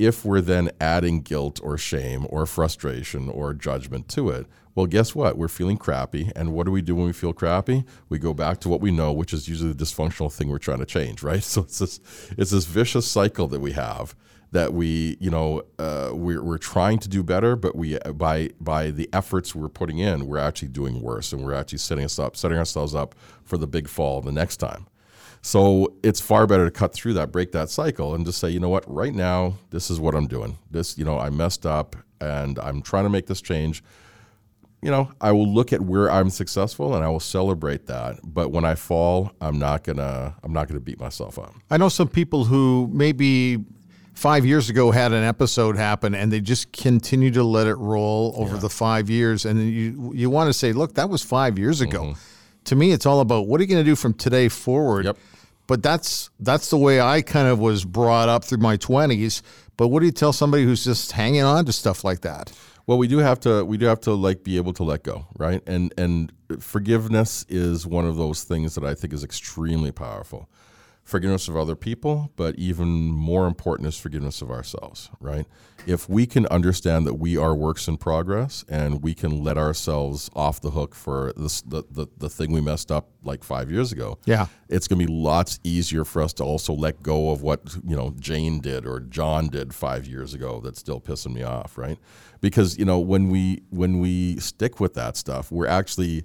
if 0.00 0.24
we're 0.24 0.40
then 0.40 0.70
adding 0.80 1.20
guilt 1.20 1.60
or 1.62 1.76
shame 1.76 2.26
or 2.30 2.46
frustration 2.46 3.28
or 3.28 3.52
judgment 3.52 4.08
to 4.08 4.30
it, 4.30 4.46
well, 4.74 4.86
guess 4.86 5.14
what? 5.14 5.36
We're 5.36 5.48
feeling 5.48 5.76
crappy. 5.76 6.32
And 6.34 6.54
what 6.54 6.64
do 6.64 6.72
we 6.72 6.80
do 6.80 6.94
when 6.94 7.04
we 7.04 7.12
feel 7.12 7.34
crappy? 7.34 7.84
We 8.08 8.18
go 8.18 8.32
back 8.32 8.60
to 8.60 8.70
what 8.70 8.80
we 8.80 8.92
know, 8.92 9.12
which 9.12 9.34
is 9.34 9.46
usually 9.46 9.74
the 9.74 9.84
dysfunctional 9.84 10.32
thing 10.32 10.48
we're 10.48 10.58
trying 10.58 10.78
to 10.78 10.86
change, 10.86 11.22
right? 11.30 11.42
So 11.42 11.62
it's 11.62 11.80
this, 11.80 12.00
it's 12.38 12.50
this 12.50 12.64
vicious 12.64 13.06
cycle 13.06 13.46
that 13.48 13.60
we 13.60 13.72
have 13.72 14.14
that 14.52 14.72
we, 14.72 15.18
you 15.20 15.30
know, 15.30 15.62
uh, 15.78 16.10
we're, 16.14 16.42
we're 16.42 16.58
trying 16.58 16.98
to 17.00 17.08
do 17.08 17.22
better, 17.22 17.54
but 17.54 17.76
we 17.76 17.98
by 18.14 18.50
by 18.60 18.90
the 18.90 19.08
efforts 19.12 19.54
we're 19.54 19.68
putting 19.68 19.98
in, 19.98 20.26
we're 20.26 20.38
actually 20.38 20.68
doing 20.68 21.00
worse, 21.00 21.32
and 21.32 21.44
we're 21.44 21.54
actually 21.54 21.78
setting 21.78 22.04
us 22.04 22.18
up, 22.18 22.36
setting 22.36 22.58
ourselves 22.58 22.92
up 22.92 23.14
for 23.44 23.58
the 23.58 23.68
big 23.68 23.86
fall 23.86 24.20
the 24.20 24.32
next 24.32 24.56
time. 24.56 24.86
So 25.42 25.94
it's 26.02 26.20
far 26.20 26.46
better 26.46 26.66
to 26.66 26.70
cut 26.70 26.92
through 26.92 27.14
that, 27.14 27.32
break 27.32 27.52
that 27.52 27.70
cycle, 27.70 28.14
and 28.14 28.26
just 28.26 28.38
say, 28.38 28.50
you 28.50 28.60
know 28.60 28.68
what, 28.68 28.84
right 28.92 29.14
now, 29.14 29.54
this 29.70 29.90
is 29.90 29.98
what 29.98 30.14
I'm 30.14 30.26
doing. 30.26 30.58
This, 30.70 30.98
you 30.98 31.04
know, 31.04 31.18
I 31.18 31.30
messed 31.30 31.64
up, 31.64 31.96
and 32.20 32.58
I'm 32.58 32.82
trying 32.82 33.04
to 33.04 33.10
make 33.10 33.26
this 33.26 33.40
change. 33.40 33.82
You 34.82 34.90
know, 34.90 35.12
I 35.20 35.32
will 35.32 35.50
look 35.50 35.72
at 35.72 35.80
where 35.80 36.10
I'm 36.10 36.28
successful, 36.28 36.94
and 36.94 37.04
I 37.04 37.08
will 37.08 37.20
celebrate 37.20 37.86
that. 37.86 38.18
But 38.22 38.50
when 38.50 38.64
I 38.66 38.74
fall, 38.74 39.32
I'm 39.40 39.58
not 39.58 39.84
gonna, 39.84 40.34
I'm 40.42 40.52
not 40.52 40.68
gonna 40.68 40.80
beat 40.80 41.00
myself 41.00 41.38
up. 41.38 41.54
I 41.70 41.78
know 41.78 41.88
some 41.88 42.08
people 42.08 42.44
who 42.44 42.90
maybe 42.92 43.64
five 44.12 44.44
years 44.44 44.68
ago 44.68 44.90
had 44.90 45.12
an 45.12 45.24
episode 45.24 45.76
happen 45.76 46.14
and 46.14 46.30
they 46.30 46.40
just 46.40 46.72
continue 46.72 47.30
to 47.30 47.42
let 47.42 47.66
it 47.66 47.76
roll 47.76 48.34
over 48.36 48.58
the 48.58 48.68
five 48.68 49.08
years. 49.08 49.46
And 49.46 49.70
you 49.70 50.12
you 50.14 50.28
want 50.28 50.48
to 50.48 50.52
say, 50.52 50.72
look, 50.72 50.94
that 50.96 51.08
was 51.08 51.22
five 51.22 51.58
years 51.58 51.80
ago. 51.80 52.02
Mm-hmm. 52.02 52.20
To 52.70 52.76
me, 52.76 52.92
it's 52.92 53.04
all 53.04 53.18
about 53.18 53.48
what 53.48 53.58
are 53.58 53.64
you 53.64 53.68
going 53.68 53.84
to 53.84 53.90
do 53.90 53.96
from 53.96 54.14
today 54.14 54.48
forward. 54.48 55.04
Yep. 55.04 55.18
But 55.66 55.82
that's 55.82 56.30
that's 56.38 56.70
the 56.70 56.76
way 56.76 57.00
I 57.00 57.20
kind 57.20 57.48
of 57.48 57.58
was 57.58 57.84
brought 57.84 58.28
up 58.28 58.44
through 58.44 58.58
my 58.58 58.76
twenties. 58.76 59.42
But 59.76 59.88
what 59.88 59.98
do 59.98 60.06
you 60.06 60.12
tell 60.12 60.32
somebody 60.32 60.62
who's 60.62 60.84
just 60.84 61.10
hanging 61.10 61.42
on 61.42 61.64
to 61.64 61.72
stuff 61.72 62.04
like 62.04 62.20
that? 62.20 62.52
Well, 62.86 62.96
we 62.96 63.08
do 63.08 63.18
have 63.18 63.40
to 63.40 63.64
we 63.64 63.76
do 63.76 63.86
have 63.86 63.98
to 64.02 64.12
like 64.12 64.44
be 64.44 64.56
able 64.56 64.72
to 64.74 64.84
let 64.84 65.02
go, 65.02 65.26
right? 65.36 65.60
And 65.66 65.92
and 65.98 66.32
forgiveness 66.60 67.44
is 67.48 67.88
one 67.88 68.04
of 68.04 68.16
those 68.16 68.44
things 68.44 68.76
that 68.76 68.84
I 68.84 68.94
think 68.94 69.14
is 69.14 69.24
extremely 69.24 69.90
powerful. 69.90 70.48
Forgiveness 71.10 71.48
of 71.48 71.56
other 71.56 71.74
people, 71.74 72.30
but 72.36 72.54
even 72.56 72.86
more 72.88 73.48
important 73.48 73.88
is 73.88 73.98
forgiveness 73.98 74.42
of 74.42 74.50
ourselves, 74.52 75.10
right? 75.20 75.44
If 75.84 76.08
we 76.08 76.24
can 76.24 76.46
understand 76.46 77.04
that 77.08 77.14
we 77.14 77.36
are 77.36 77.52
works 77.52 77.88
in 77.88 77.96
progress 77.96 78.64
and 78.68 79.02
we 79.02 79.14
can 79.14 79.42
let 79.42 79.58
ourselves 79.58 80.30
off 80.36 80.60
the 80.60 80.70
hook 80.70 80.94
for 80.94 81.32
this 81.36 81.62
the, 81.62 81.82
the, 81.90 82.06
the 82.18 82.28
thing 82.30 82.52
we 82.52 82.60
messed 82.60 82.92
up 82.92 83.08
like 83.24 83.42
five 83.42 83.72
years 83.72 83.90
ago, 83.90 84.18
Yeah. 84.24 84.46
it's 84.68 84.86
going 84.86 85.00
to 85.00 85.06
be 85.08 85.12
lots 85.12 85.58
easier 85.64 86.04
for 86.04 86.22
us 86.22 86.32
to 86.34 86.44
also 86.44 86.72
let 86.74 87.02
go 87.02 87.32
of 87.32 87.42
what 87.42 87.60
you 87.84 87.96
know 87.96 88.14
Jane 88.20 88.60
did 88.60 88.86
or 88.86 89.00
John 89.00 89.48
did 89.48 89.74
five 89.74 90.06
years 90.06 90.32
ago 90.32 90.60
that's 90.62 90.78
still 90.78 91.00
pissing 91.00 91.34
me 91.34 91.42
off, 91.42 91.76
right? 91.76 91.98
Because 92.40 92.78
you 92.78 92.84
know 92.84 93.00
when 93.00 93.30
we 93.30 93.62
when 93.70 93.98
we 93.98 94.38
stick 94.38 94.78
with 94.78 94.94
that 94.94 95.16
stuff, 95.16 95.50
we're 95.50 95.66
actually 95.66 96.22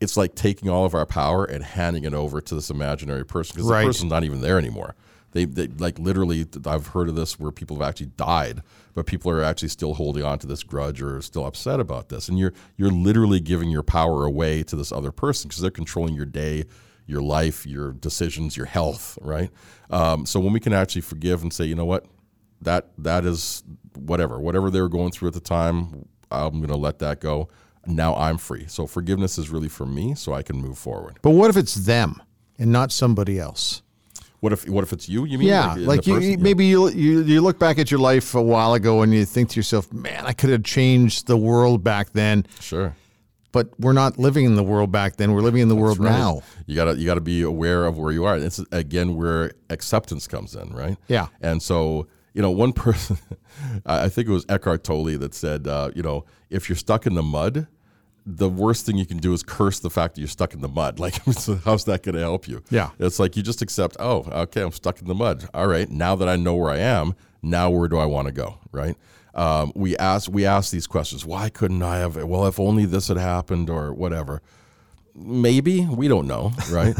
it's 0.00 0.16
like 0.16 0.34
taking 0.34 0.68
all 0.68 0.84
of 0.84 0.94
our 0.94 1.06
power 1.06 1.44
and 1.44 1.62
handing 1.64 2.04
it 2.04 2.14
over 2.14 2.40
to 2.40 2.54
this 2.54 2.70
imaginary 2.70 3.24
person 3.24 3.54
because 3.56 3.70
Right. 3.70 3.82
the 3.82 3.86
person's 3.88 4.10
not 4.10 4.24
even 4.24 4.40
there 4.40 4.58
anymore. 4.58 4.94
They, 5.32 5.46
they 5.46 5.66
like 5.66 5.98
literally. 5.98 6.46
I've 6.64 6.88
heard 6.88 7.08
of 7.08 7.16
this 7.16 7.40
where 7.40 7.50
people 7.50 7.76
have 7.78 7.88
actually 7.88 8.12
died, 8.16 8.62
but 8.94 9.04
people 9.06 9.32
are 9.32 9.42
actually 9.42 9.68
still 9.70 9.94
holding 9.94 10.22
on 10.22 10.38
to 10.38 10.46
this 10.46 10.62
grudge 10.62 11.02
or 11.02 11.20
still 11.22 11.44
upset 11.44 11.80
about 11.80 12.08
this. 12.08 12.28
And 12.28 12.38
you're 12.38 12.52
you're 12.76 12.92
literally 12.92 13.40
giving 13.40 13.68
your 13.68 13.82
power 13.82 14.24
away 14.24 14.62
to 14.62 14.76
this 14.76 14.92
other 14.92 15.10
person 15.10 15.48
because 15.48 15.60
they're 15.60 15.72
controlling 15.72 16.14
your 16.14 16.26
day, 16.26 16.64
your 17.06 17.20
life, 17.20 17.66
your 17.66 17.92
decisions, 17.92 18.56
your 18.56 18.66
health, 18.66 19.18
right? 19.22 19.50
Um, 19.90 20.24
so 20.24 20.38
when 20.38 20.52
we 20.52 20.60
can 20.60 20.72
actually 20.72 21.00
forgive 21.02 21.42
and 21.42 21.52
say, 21.52 21.64
you 21.64 21.74
know 21.74 21.84
what, 21.84 22.06
that 22.62 22.90
that 22.98 23.24
is 23.24 23.64
whatever, 23.96 24.38
whatever 24.38 24.70
they 24.70 24.80
were 24.80 24.88
going 24.88 25.10
through 25.10 25.28
at 25.28 25.34
the 25.34 25.40
time, 25.40 26.06
I'm 26.30 26.58
going 26.58 26.68
to 26.68 26.76
let 26.76 27.00
that 27.00 27.20
go. 27.20 27.48
Now 27.86 28.14
I'm 28.16 28.38
free. 28.38 28.66
So 28.68 28.86
forgiveness 28.86 29.38
is 29.38 29.50
really 29.50 29.68
for 29.68 29.86
me, 29.86 30.14
so 30.14 30.32
I 30.32 30.42
can 30.42 30.56
move 30.56 30.78
forward. 30.78 31.18
But 31.22 31.30
what 31.30 31.50
if 31.50 31.56
it's 31.56 31.74
them 31.74 32.22
and 32.58 32.70
not 32.72 32.92
somebody 32.92 33.38
else? 33.38 33.82
What 34.40 34.52
if 34.52 34.68
what 34.68 34.84
if 34.84 34.92
it's 34.92 35.08
you? 35.08 35.24
You 35.24 35.38
mean 35.38 35.48
Yeah, 35.48 35.74
in 35.74 35.86
like 35.86 36.06
you, 36.06 36.14
person? 36.16 36.42
maybe 36.42 36.66
you, 36.66 36.90
you 36.90 37.22
you 37.22 37.40
look 37.40 37.58
back 37.58 37.78
at 37.78 37.90
your 37.90 38.00
life 38.00 38.34
a 38.34 38.42
while 38.42 38.74
ago 38.74 39.00
and 39.02 39.12
you 39.14 39.24
think 39.24 39.48
to 39.50 39.56
yourself, 39.56 39.90
"Man, 39.92 40.26
I 40.26 40.32
could 40.34 40.50
have 40.50 40.62
changed 40.64 41.26
the 41.26 41.36
world 41.36 41.82
back 41.82 42.12
then." 42.12 42.46
sure. 42.60 42.94
But 43.52 43.68
we're 43.78 43.92
not 43.92 44.18
living 44.18 44.44
in 44.46 44.56
the 44.56 44.64
world 44.64 44.90
back 44.90 45.14
then. 45.16 45.32
We're 45.32 45.40
living 45.40 45.62
in 45.62 45.68
the 45.68 45.76
world 45.76 45.98
Right. 46.00 46.10
now. 46.10 46.42
You 46.66 46.74
gotta 46.74 46.98
you 46.98 47.06
gotta 47.06 47.20
be 47.22 47.40
aware 47.42 47.86
of 47.86 47.96
where 47.96 48.12
you 48.12 48.24
are. 48.24 48.36
It's 48.36 48.58
again 48.72 49.14
where 49.16 49.52
acceptance 49.70 50.26
comes 50.26 50.54
in, 50.56 50.74
right? 50.74 50.96
Yeah. 51.08 51.28
And 51.40 51.62
so 51.62 52.08
you 52.34 52.42
know, 52.42 52.50
one 52.50 52.72
person, 52.86 53.16
I 53.86 54.04
I 54.04 54.08
think 54.10 54.28
it 54.28 54.32
was 54.32 54.44
Eckhart 54.48 54.82
Tolle 54.84 55.16
that 55.18 55.34
said, 55.34 55.66
uh, 55.68 55.90
you 55.94 56.02
know, 56.02 56.24
if 56.50 56.68
you're 56.68 56.76
stuck 56.76 57.06
in 57.06 57.14
the 57.14 57.22
mud, 57.22 57.66
the 58.26 58.48
worst 58.48 58.86
thing 58.86 58.96
you 58.96 59.06
can 59.06 59.18
do 59.18 59.32
is 59.32 59.42
curse 59.42 59.80
the 59.80 59.90
fact 59.90 60.14
that 60.14 60.20
you're 60.20 60.28
stuck 60.28 60.54
in 60.54 60.60
the 60.60 60.68
mud. 60.68 60.98
Like, 61.04 61.22
how's 61.64 61.84
that 61.84 62.02
going 62.02 62.14
to 62.14 62.20
help 62.20 62.48
you? 62.48 62.62
Yeah. 62.70 62.90
It's 62.98 63.18
like 63.18 63.36
you 63.36 63.42
just 63.42 63.60
accept, 63.60 63.96
oh, 63.98 64.26
okay, 64.32 64.62
I'm 64.62 64.72
stuck 64.72 65.02
in 65.02 65.06
the 65.06 65.14
mud. 65.14 65.48
All 65.52 65.66
right, 65.66 65.90
now 65.90 66.16
that 66.16 66.28
I 66.28 66.36
know 66.36 66.54
where 66.54 66.70
I 66.70 66.78
am, 66.78 67.14
now 67.42 67.68
where 67.68 67.88
do 67.88 67.98
I 67.98 68.06
want 68.06 68.26
to 68.26 68.32
go? 68.32 68.58
Right. 68.72 68.96
Um, 69.34 69.72
we 69.74 69.96
ask 69.98 70.30
we 70.30 70.46
ask 70.46 70.70
these 70.70 70.86
questions. 70.86 71.26
Why 71.26 71.50
couldn't 71.50 71.82
I 71.82 71.98
have? 71.98 72.16
Well, 72.16 72.46
if 72.46 72.60
only 72.60 72.86
this 72.86 73.08
had 73.08 73.16
happened, 73.16 73.68
or 73.68 73.92
whatever 73.92 74.40
maybe 75.14 75.86
we 75.86 76.08
don't 76.08 76.26
know 76.26 76.52
right? 76.70 76.96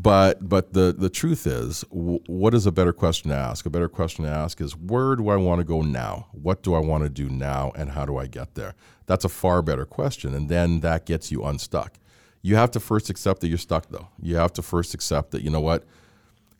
But 0.00 0.48
but 0.48 0.72
the 0.72 0.94
the 0.96 1.10
truth 1.10 1.46
is 1.46 1.82
w- 1.90 2.20
what 2.26 2.54
is 2.54 2.66
a 2.66 2.72
better 2.72 2.92
question 2.92 3.30
to 3.30 3.36
ask? 3.36 3.66
A 3.66 3.70
better 3.70 3.88
question 3.88 4.24
to 4.24 4.30
ask 4.30 4.60
is 4.60 4.76
where 4.76 5.16
do 5.16 5.28
i 5.28 5.36
want 5.36 5.60
to 5.60 5.64
go 5.64 5.82
now? 5.82 6.28
What 6.32 6.62
do 6.62 6.74
i 6.74 6.78
want 6.78 7.04
to 7.04 7.10
do 7.10 7.28
now 7.28 7.72
and 7.76 7.90
how 7.90 8.04
do 8.06 8.16
i 8.16 8.26
get 8.26 8.54
there? 8.54 8.74
That's 9.06 9.24
a 9.24 9.28
far 9.28 9.62
better 9.62 9.84
question 9.84 10.34
and 10.34 10.48
then 10.48 10.80
that 10.80 11.06
gets 11.06 11.30
you 11.30 11.44
unstuck. 11.44 11.94
You 12.42 12.56
have 12.56 12.70
to 12.72 12.80
first 12.80 13.10
accept 13.10 13.40
that 13.40 13.48
you're 13.48 13.58
stuck 13.58 13.88
though. 13.90 14.08
You 14.20 14.36
have 14.36 14.52
to 14.54 14.62
first 14.62 14.94
accept 14.94 15.32
that 15.32 15.42
you 15.42 15.50
know 15.50 15.60
what? 15.60 15.84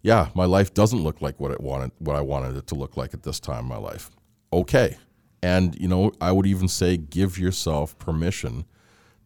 Yeah 0.02 0.28
my 0.34 0.44
life 0.44 0.74
doesn't 0.74 1.02
look 1.02 1.20
like 1.20 1.40
what 1.40 1.50
it 1.50 1.60
wanted 1.60 1.92
what 1.98 2.16
i 2.16 2.20
wanted 2.20 2.56
it 2.56 2.66
to 2.68 2.74
look 2.74 2.96
like 2.96 3.14
at 3.14 3.22
this 3.22 3.40
time 3.40 3.60
in 3.60 3.66
my 3.66 3.78
life. 3.78 4.10
Okay. 4.52 4.96
And 5.42 5.74
you 5.80 5.88
know 5.88 6.12
i 6.20 6.32
would 6.32 6.46
even 6.46 6.68
say 6.68 6.96
give 6.96 7.38
yourself 7.38 7.98
permission 7.98 8.64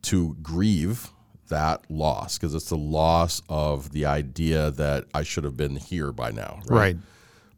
to 0.02 0.36
grieve 0.42 1.10
that 1.52 1.88
loss 1.90 2.38
because 2.38 2.54
it's 2.54 2.70
the 2.70 2.76
loss 2.76 3.42
of 3.48 3.92
the 3.92 4.06
idea 4.06 4.70
that 4.70 5.04
I 5.12 5.22
should 5.22 5.44
have 5.44 5.56
been 5.56 5.76
here 5.76 6.10
by 6.10 6.30
now. 6.30 6.60
Right. 6.66 6.96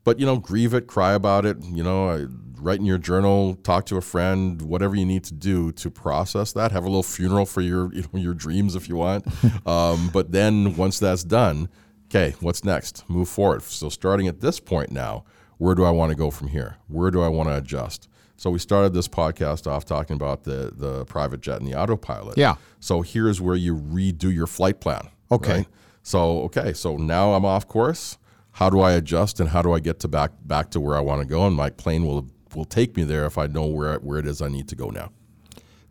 But 0.03 0.19
you 0.19 0.27
know, 0.27 0.37
grieve 0.37 0.75
it, 0.75 0.89
cry 0.89 1.13
about 1.15 1.47
it. 1.47 1.57
You 1.63 1.85
know, 1.85 2.29
write 2.59 2.81
in 2.81 2.87
your 2.87 2.99
journal, 2.99 3.55
talk 3.63 3.87
to 3.87 3.97
a 3.97 4.01
friend, 4.01 4.61
whatever 4.61 4.97
you 4.97 5.07
need 5.07 5.23
to 5.25 5.35
do 5.35 5.71
to 5.73 5.91
process 5.91 6.53
that. 6.53 6.73
Have 6.73 6.83
a 6.83 6.89
little 6.89 7.05
funeral 7.05 7.47
for 7.47 7.61
your 7.61 7.93
you 7.95 8.03
know, 8.13 8.21
your 8.21 8.35
dreams 8.35 8.75
if 8.75 8.89
you 8.89 8.97
want. 8.97 9.27
um, 9.67 10.11
but 10.13 10.33
then 10.33 10.77
once 10.77 10.99
that's 10.99 11.23
done, 11.23 11.69
okay, 12.09 12.35
what's 12.41 12.65
next? 12.65 13.09
Move 13.09 13.29
forward. 13.29 13.63
So 13.63 13.89
starting 13.89 14.27
at 14.27 14.41
this 14.41 14.59
point 14.59 14.91
now, 14.91 15.25
where 15.59 15.77
do 15.77 15.85
I 15.85 15.91
want 15.91 16.11
to 16.11 16.17
go 16.17 16.33
from 16.33 16.49
here? 16.49 16.79
Where 16.89 17.13
do 17.13 17.23
I 17.23 17.29
want 17.29 17.49
to 17.49 17.57
adjust? 17.57 18.09
So 18.37 18.51
we 18.51 18.59
started 18.59 18.93
this 18.93 19.09
podcast 19.09 19.67
off 19.67 19.85
talking 19.85 20.17
about 20.17 20.45
the 20.45 20.73
the 20.75 21.05
private 21.05 21.41
jet 21.41 21.61
and 21.61 21.67
the 21.67 21.75
autopilot. 21.75 22.37
Yeah. 22.37 22.57
So 22.81 23.03
here's 23.03 23.41
where 23.41 23.57
you 23.57 23.77
redo 23.77 24.33
your 24.35 24.47
flight 24.47 24.81
plan. 24.81 25.09
Okay. 25.31 25.59
right? 25.59 25.69
So 26.03 26.43
okay, 26.43 26.73
so 26.73 26.97
now 26.97 27.35
I'm 27.35 27.45
off 27.45 27.67
course. 27.67 28.19
How 28.53 28.71
do 28.71 28.81
I 28.81 28.93
adjust 28.93 29.41
and 29.41 29.49
how 29.49 29.63
do 29.63 29.73
I 29.73 29.81
get 29.81 29.99
to 30.01 30.09
back 30.09 30.33
back 30.45 30.71
to 30.71 30.81
where 30.81 30.97
I 30.97 31.01
want 31.01 31.23
to 31.23 31.27
go? 31.27 31.47
And 31.47 31.57
my 31.57 31.71
plane 31.71 32.07
will 32.07 32.29
will 32.55 32.65
take 32.65 32.97
me 32.97 33.05
there 33.05 33.25
if 33.27 33.39
I 33.39 33.47
know 33.47 33.67
where 33.67 33.97
where 33.99 34.19
it 34.19 34.27
is 34.27 34.43
I 34.43 34.49
need 34.49 34.69
to 34.69 34.77
go 34.77 34.91
now. 34.91 35.11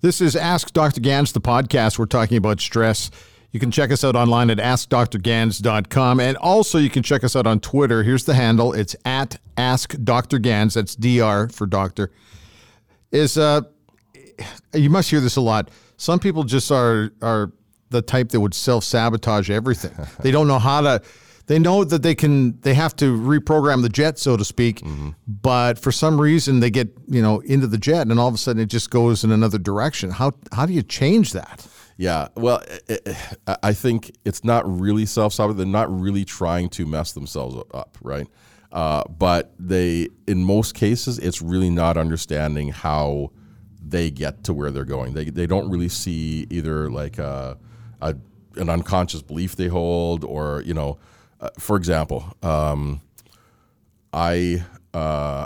This 0.02 0.20
is 0.20 0.36
Ask 0.36 0.74
Dr. 0.74 1.00
Ganz, 1.00 1.32
the 1.32 1.40
podcast. 1.40 1.98
We're 1.98 2.08
talking 2.08 2.36
about 2.36 2.60
stress. 2.60 3.10
You 3.54 3.60
can 3.60 3.70
check 3.70 3.92
us 3.92 4.04
out 4.04 4.16
online 4.16 4.50
at 4.50 4.58
askdrganz.com. 4.58 6.20
And 6.20 6.38
also, 6.38 6.80
you 6.80 6.90
can 6.90 7.04
check 7.04 7.24
us 7.24 7.36
out 7.36 7.46
on 7.46 7.60
Twitter. 7.60 8.02
Here's 8.02 8.26
the 8.26 8.34
handle 8.34 8.74
it's 8.74 8.96
at 9.06 9.40
Ask 9.56 9.96
Dr. 10.04 10.40
Ganz. 10.40 10.74
That's 10.74 10.96
DR 10.96 11.54
for 11.54 11.68
doctor. 11.68 12.12
Is 13.12 13.38
uh, 13.38 13.62
you 14.74 14.90
must 14.90 15.12
hear 15.12 15.20
this 15.20 15.36
a 15.36 15.42
lot. 15.42 15.70
Some 15.98 16.18
people 16.18 16.44
just 16.44 16.72
are 16.72 17.12
are 17.22 17.52
the 17.92 18.02
type 18.02 18.30
that 18.30 18.40
would 18.40 18.56
self 18.56 18.84
sabotage 18.84 19.52
everything. 19.52 19.94
they 20.22 20.32
don't 20.32 20.48
know 20.48 20.60
how 20.60 20.82
to. 20.82 21.02
They 21.46 21.60
know 21.60 21.84
that 21.84 22.02
they 22.02 22.16
can. 22.16 22.60
They 22.62 22.74
have 22.74 22.96
to 22.96 23.16
reprogram 23.16 23.84
the 23.84 23.90
jet, 23.90 24.18
so 24.18 24.36
to 24.36 24.44
speak. 24.44 24.82
But 25.28 25.78
for 25.78 25.92
some 25.92 26.20
reason, 26.20 26.60
they 26.60 26.72
get 26.72 26.90
you 27.08 27.22
know 27.22 27.42
into 27.42 27.68
the 27.68 27.78
jet, 27.78 28.08
and 28.08 28.20
all 28.20 28.30
of 28.30 28.34
a 28.34 28.38
sudden, 28.40 28.64
it 28.64 28.68
just 28.68 28.90
goes 28.90 29.24
in 29.24 29.32
another 29.32 29.60
direction. 29.60 30.10
How 30.10 30.32
how 30.52 30.66
do 30.66 30.74
you 30.74 30.82
change 30.82 31.34
that? 31.34 31.68
Yeah, 31.98 32.30
well, 32.36 32.64
i 32.90 33.00
i 33.48 33.58
I 33.64 33.74
think 33.74 34.16
it's 34.26 34.44
not 34.44 34.64
really 34.68 35.06
self 35.06 35.34
sabotage. 35.34 35.58
They're 35.58 35.66
not 35.66 35.92
really 35.92 36.26
trying 36.26 36.70
to 36.70 36.86
mess 36.86 37.12
themselves 37.14 37.56
up, 37.74 37.98
right? 38.02 38.28
Uh, 38.72 39.04
but 39.08 39.54
they, 39.60 40.10
in 40.28 40.44
most 40.44 40.74
cases, 40.74 41.20
it's 41.20 41.42
really 41.42 41.70
not 41.70 41.96
understanding 41.96 42.70
how 42.70 43.32
they 43.80 44.10
get 44.10 44.44
to 44.46 44.54
where 44.54 44.72
they're 44.72 44.86
going. 44.86 45.14
They, 45.14 45.26
they 45.26 45.46
don't 45.46 45.70
really 45.70 45.90
see 45.90 46.48
either 46.50 46.90
like 46.90 47.20
a, 47.20 47.58
a 48.02 48.16
an 48.56 48.70
unconscious 48.70 49.22
belief 49.22 49.56
they 49.56 49.68
hold, 49.68 50.24
or 50.24 50.64
you 50.66 50.74
know, 50.74 50.98
uh, 51.40 51.50
for 51.60 51.78
example, 51.78 52.36
um, 52.42 53.02
I 54.12 54.64
uh, 54.94 55.46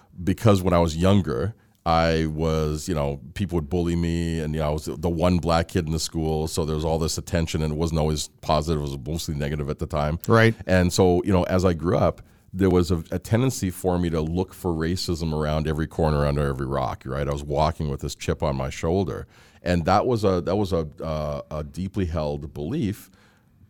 because 0.24 0.62
when 0.62 0.72
I 0.72 0.78
was 0.78 0.96
younger, 0.96 1.54
I 1.86 2.26
was 2.26 2.88
you 2.88 2.94
know 2.94 3.20
people 3.34 3.56
would 3.56 3.70
bully 3.70 3.96
me, 3.96 4.40
and 4.40 4.54
you 4.54 4.60
know 4.60 4.68
I 4.68 4.70
was 4.70 4.84
the 4.84 5.08
one 5.08 5.38
black 5.38 5.68
kid 5.68 5.86
in 5.86 5.92
the 5.92 5.98
school, 5.98 6.46
so 6.46 6.64
there 6.64 6.76
was 6.76 6.84
all 6.84 6.98
this 6.98 7.16
attention, 7.16 7.62
and 7.62 7.72
it 7.72 7.76
wasn't 7.76 8.00
always 8.00 8.28
positive; 8.42 8.80
it 8.80 8.82
was 8.82 8.98
mostly 8.98 9.34
negative 9.34 9.70
at 9.70 9.78
the 9.78 9.86
time. 9.86 10.18
Right. 10.28 10.54
And 10.66 10.92
so 10.92 11.22
you 11.24 11.32
know, 11.32 11.44
as 11.44 11.64
I 11.64 11.72
grew 11.72 11.96
up, 11.96 12.20
there 12.52 12.68
was 12.68 12.90
a, 12.90 13.02
a 13.10 13.18
tendency 13.18 13.70
for 13.70 13.98
me 13.98 14.10
to 14.10 14.20
look 14.20 14.52
for 14.52 14.72
racism 14.72 15.32
around 15.32 15.66
every 15.66 15.86
corner, 15.86 16.26
under 16.26 16.46
every 16.46 16.66
rock. 16.66 17.04
Right, 17.06 17.26
I 17.26 17.32
was 17.32 17.44
walking 17.44 17.88
with 17.88 18.00
this 18.00 18.14
chip 18.14 18.42
on 18.42 18.56
my 18.56 18.68
shoulder, 18.68 19.26
and 19.62 19.86
that 19.86 20.06
was 20.06 20.22
a 20.22 20.42
that 20.42 20.56
was 20.56 20.74
a 20.74 20.86
uh, 21.02 21.42
a 21.50 21.64
deeply 21.64 22.04
held 22.04 22.52
belief, 22.52 23.10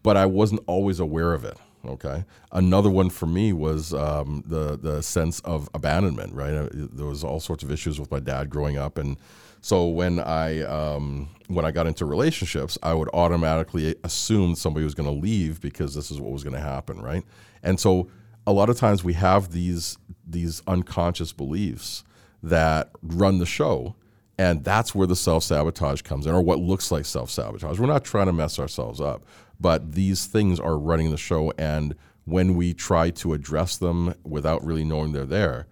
but 0.03 0.17
I 0.17 0.27
wasn't 0.27 0.63
always 0.67 0.99
aware 0.99 1.33
of 1.33 1.45
it. 1.45 1.57
Okay. 1.87 2.25
Another 2.53 2.91
one 2.91 3.09
for 3.09 3.27
me 3.27 3.53
was 3.53 3.95
um, 3.95 4.43
the 4.47 4.77
the 4.77 5.03
sense 5.03 5.41
of 5.41 5.69
abandonment. 5.75 6.35
Right. 6.35 6.53
Uh, 6.53 6.69
there 6.73 7.07
was 7.07 7.25
all 7.25 7.41
sorts 7.41 7.63
of 7.63 7.71
issues 7.71 7.99
with 7.99 8.11
my 8.11 8.21
dad 8.21 8.51
growing 8.51 8.77
up, 8.77 8.99
and 8.99 9.17
so 9.63 9.87
when 9.87 10.19
I 10.19 10.63
um, 10.63 11.31
when 11.49 11.65
I 11.65 11.71
got 11.71 11.87
into 11.87 12.05
relationships, 12.05 12.77
I 12.83 12.93
would 12.93 13.09
automatically 13.15 13.95
assume 14.05 14.55
somebody 14.57 14.85
was 14.85 14.95
going 14.95 15.09
to 15.09 15.15
leave 15.15 15.61
because 15.61 15.95
this 15.95 16.11
is 16.11 16.21
what 16.21 16.33
was 16.33 16.45
going 16.45 16.55
to 16.55 16.61
happen. 16.61 17.01
Right. 17.01 17.25
And 17.63 17.81
so 17.81 18.11
a 18.47 18.53
lot 18.53 18.69
of 18.69 18.77
times 18.77 19.03
we 19.03 19.15
have 19.15 19.53
these 19.53 19.97
these 20.27 20.63
unconscious 20.67 21.33
beliefs 21.33 22.05
that 22.43 22.91
run 23.03 23.39
the 23.39 23.47
show. 23.47 23.95
And 24.39 24.65
that's 24.65 24.95
where 24.95 25.07
the 25.07 25.17
self 25.17 25.43
sabotage 25.43 26.01
comes 26.01 26.27
in, 26.27 26.35
or 26.35 26.41
what 26.41 26.59
looks 26.59 26.91
like 26.91 27.05
self 27.05 27.31
sabotage. 27.31 27.79
We're 27.79 27.87
not 27.87 28.05
trying 28.05 28.25
to 28.25 28.33
mess 28.33 28.59
ourselves 28.59 28.99
up 28.99 29.27
but 29.61 29.93
these 29.93 30.27
things 30.27 30.59
are 30.59 30.79
running 30.79 31.11
the 31.11 31.17
show. 31.17 31.53
And 31.59 31.95
when 32.25 32.57
we 32.57 32.75
try 32.75 33.11
to 33.11 33.35
address 33.35 33.77
them 33.77 34.15
without 34.25 34.65
really 34.65 34.85
knowing 34.85 35.13
they're 35.13 35.25
there, 35.25 35.67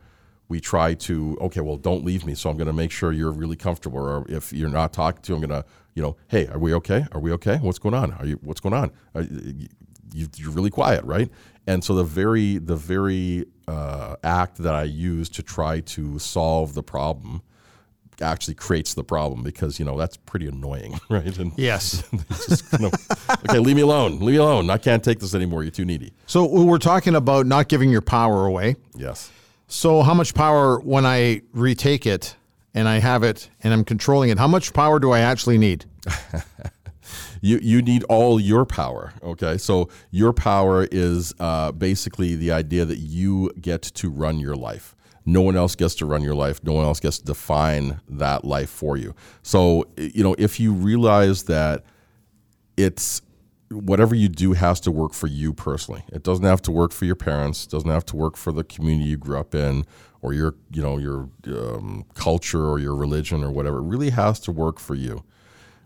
we 0.49 0.61
try 0.61 0.95
to 0.95 1.37
okay 1.43 1.61
well 1.61 1.77
don't 1.77 2.05
leave 2.07 2.25
me 2.25 2.35
so 2.35 2.49
i'm 2.49 2.57
going 2.57 2.67
to 2.67 2.73
make 2.73 2.91
sure 2.91 3.13
you're 3.13 3.31
really 3.31 3.55
comfortable 3.55 3.99
or 3.99 4.25
if 4.31 4.51
you're 4.51 4.71
not 4.71 4.95
talking 4.95 5.21
to 5.21 5.35
i'm 5.35 5.41
going 5.41 5.51
to 5.51 5.63
you 5.95 6.03
know 6.03 6.17
hey 6.29 6.47
are 6.47 6.59
we 6.59 6.73
okay? 6.73 7.07
Are 7.13 7.21
we 7.21 7.33
okay? 7.33 7.57
What's 7.57 7.79
going 7.79 7.95
on? 7.95 8.13
Are 8.13 8.25
you 8.25 8.39
what's 8.43 8.61
going 8.61 8.73
on? 8.73 8.91
Are 9.15 9.23
you, 9.23 9.69
are 10.47 10.51
really 10.51 10.71
quiet 10.71 11.05
right? 11.05 11.29
And 11.67 11.85
so 11.85 11.95
the 11.95 12.05
very 12.05 12.59
the 12.59 12.77
very 12.77 13.45
uh, 13.67 14.17
act 14.25 14.57
that 14.57 14.75
i 14.75 14.85
use 14.85 15.29
to 15.29 15.43
try 15.43 15.81
to 15.81 16.19
solve 16.19 16.73
the 16.73 16.83
problem 16.83 17.43
actually 18.21 18.55
creates 18.55 18.95
the 18.95 19.05
problem 19.05 19.43
because 19.43 19.79
you 19.79 19.85
know 19.85 19.97
that's 19.97 20.17
pretty 20.17 20.47
annoying, 20.47 20.99
right? 21.09 21.37
And 21.39 21.53
yes. 21.57 22.09
just, 22.49 22.73
you 22.73 22.79
know, 22.79 22.91
okay, 23.49 23.59
leave 23.59 23.77
me 23.77 23.83
alone. 23.83 24.19
Leave 24.21 24.35
me 24.35 24.37
alone. 24.37 24.71
I 24.71 24.79
can't 24.79 25.03
take 25.03 25.21
this 25.21 25.35
anymore. 25.35 25.63
You're 25.63 25.71
too 25.71 25.85
needy. 25.85 26.13
So 26.27 26.45
we're 26.47 26.79
talking 26.79 27.15
about 27.15 27.47
not 27.47 27.69
giving 27.69 27.91
your 27.91 28.03
power 28.03 28.47
away. 28.47 28.77
Yes. 28.97 29.31
So 29.67 30.03
how 30.03 30.15
much 30.15 30.35
power 30.35 30.81
when 30.81 31.05
I 31.05 31.43
retake 31.53 32.07
it 32.07 32.37
and 32.75 32.89
I 32.89 32.99
have 33.01 33.23
it 33.23 33.51
and 33.63 33.73
I'm 33.73 33.85
controlling 33.85 34.31
it? 34.31 34.39
How 34.39 34.49
much 34.49 34.73
power 34.73 34.99
do 34.99 35.11
I 35.11 35.21
actually 35.21 35.59
need? 35.59 35.85
you 37.41 37.59
you 37.63 37.83
need 37.83 38.05
all 38.05 38.41
your 38.41 38.65
power. 38.65 39.13
Okay, 39.23 39.59
so 39.59 39.89
your 40.11 40.33
power 40.33 40.89
is 40.91 41.35
uh, 41.39 41.73
basically 41.73 42.35
the 42.35 42.53
idea 42.53 42.85
that 42.85 42.99
you 42.99 43.53
get 43.61 43.83
to 43.83 44.11
run 44.11 44.39
your 44.39 44.57
life. 44.57 44.95
No 45.29 45.43
one 45.43 45.57
else 45.57 45.75
gets 45.75 45.95
to 45.97 46.07
run 46.07 46.23
your 46.23 46.35
life. 46.35 46.65
No 46.65 46.73
one 46.73 46.87
else 46.87 47.01
gets 47.01 47.19
to 47.19 47.25
define 47.25 48.01
that 48.09 48.47
life 48.47 48.71
for 48.71 48.97
you. 48.97 49.15
So, 49.43 49.85
you 49.99 50.25
know, 50.25 50.35
if 50.39 50.59
you 50.59 50.73
realize 50.73 51.43
that 51.45 51.85
it's 52.79 53.21
whatever 53.71 54.15
you 54.15 54.31
do 54.31 54.55
has 54.55 54.81
to 54.81 54.91
work 54.91 55.13
for 55.13 55.27
you 55.27 55.53
personally. 55.53 56.03
It 56.11 56.23
doesn't 56.23 56.47
have 56.47 56.63
to 56.63 56.73
work 56.73 56.93
for 56.93 57.05
your 57.05 57.15
parents. 57.17 57.67
Doesn't 57.67 57.91
have 57.91 58.07
to 58.07 58.17
work 58.17 58.39
for 58.39 58.53
the 58.53 58.65
community 58.65 59.11
you 59.11 59.19
grew 59.19 59.39
up 59.39 59.55
in, 59.55 59.85
or 60.23 60.33
your, 60.33 60.55
you 60.71 60.83
know, 60.83 60.97
your 60.97 61.29
um, 61.47 62.07
culture 62.15 62.67
or 62.67 62.79
your 62.79 62.97
religion 62.97 63.45
or 63.45 63.51
whatever. 63.51 63.79
It 63.79 63.83
really 63.83 64.11
has 64.11 64.41
to 64.41 64.53
work 64.53 64.79
for 64.79 64.95
you. 64.95 65.25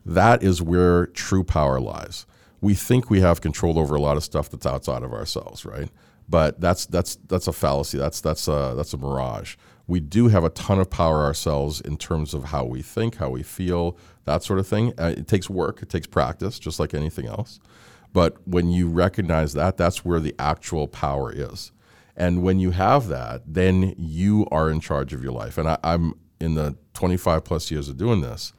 That 0.06 0.44
is 0.44 0.62
where 0.62 1.06
true 1.06 1.42
power 1.42 1.80
lies. 1.80 2.26
We 2.60 2.74
think 2.74 3.10
we 3.10 3.20
have 3.20 3.40
control 3.40 3.76
over 3.76 3.96
a 3.96 4.00
lot 4.00 4.16
of 4.16 4.22
stuff 4.22 4.48
that's 4.48 4.66
outside 4.66 5.02
of 5.02 5.12
ourselves, 5.12 5.66
right? 5.66 5.88
But 6.28 6.60
that's 6.60 6.86
that's 6.86 7.16
that's 7.26 7.46
a 7.46 7.52
fallacy. 7.52 7.98
That's 7.98 8.20
that's 8.20 8.48
a 8.48 8.74
that's 8.76 8.92
a 8.94 8.98
mirage. 8.98 9.56
We 9.86 10.00
do 10.00 10.28
have 10.28 10.44
a 10.44 10.50
ton 10.50 10.78
of 10.78 10.90
power 10.90 11.22
ourselves 11.22 11.80
in 11.80 11.96
terms 11.96 12.34
of 12.34 12.44
how 12.44 12.64
we 12.64 12.82
think, 12.82 13.16
how 13.16 13.30
we 13.30 13.42
feel, 13.42 13.98
that 14.24 14.42
sort 14.42 14.58
of 14.58 14.66
thing. 14.66 14.92
Uh, 14.98 15.14
it 15.16 15.26
takes 15.26 15.50
work, 15.50 15.82
it 15.82 15.88
takes 15.88 16.06
practice, 16.06 16.58
just 16.58 16.78
like 16.78 16.94
anything 16.94 17.26
else. 17.26 17.58
But 18.12 18.36
when 18.46 18.70
you 18.70 18.88
recognize 18.88 19.54
that, 19.54 19.76
that's 19.76 20.04
where 20.04 20.20
the 20.20 20.34
actual 20.38 20.86
power 20.86 21.32
is. 21.32 21.72
And 22.16 22.42
when 22.42 22.58
you 22.58 22.72
have 22.72 23.08
that, 23.08 23.42
then 23.46 23.94
you 23.96 24.46
are 24.52 24.70
in 24.70 24.80
charge 24.80 25.14
of 25.14 25.22
your 25.22 25.32
life. 25.32 25.56
And 25.58 25.68
I, 25.68 25.78
am 25.82 26.14
in 26.40 26.54
the 26.54 26.76
25 26.94 27.44
plus 27.44 27.70
years 27.70 27.88
of 27.88 27.96
doing 27.96 28.20
this. 28.20 28.52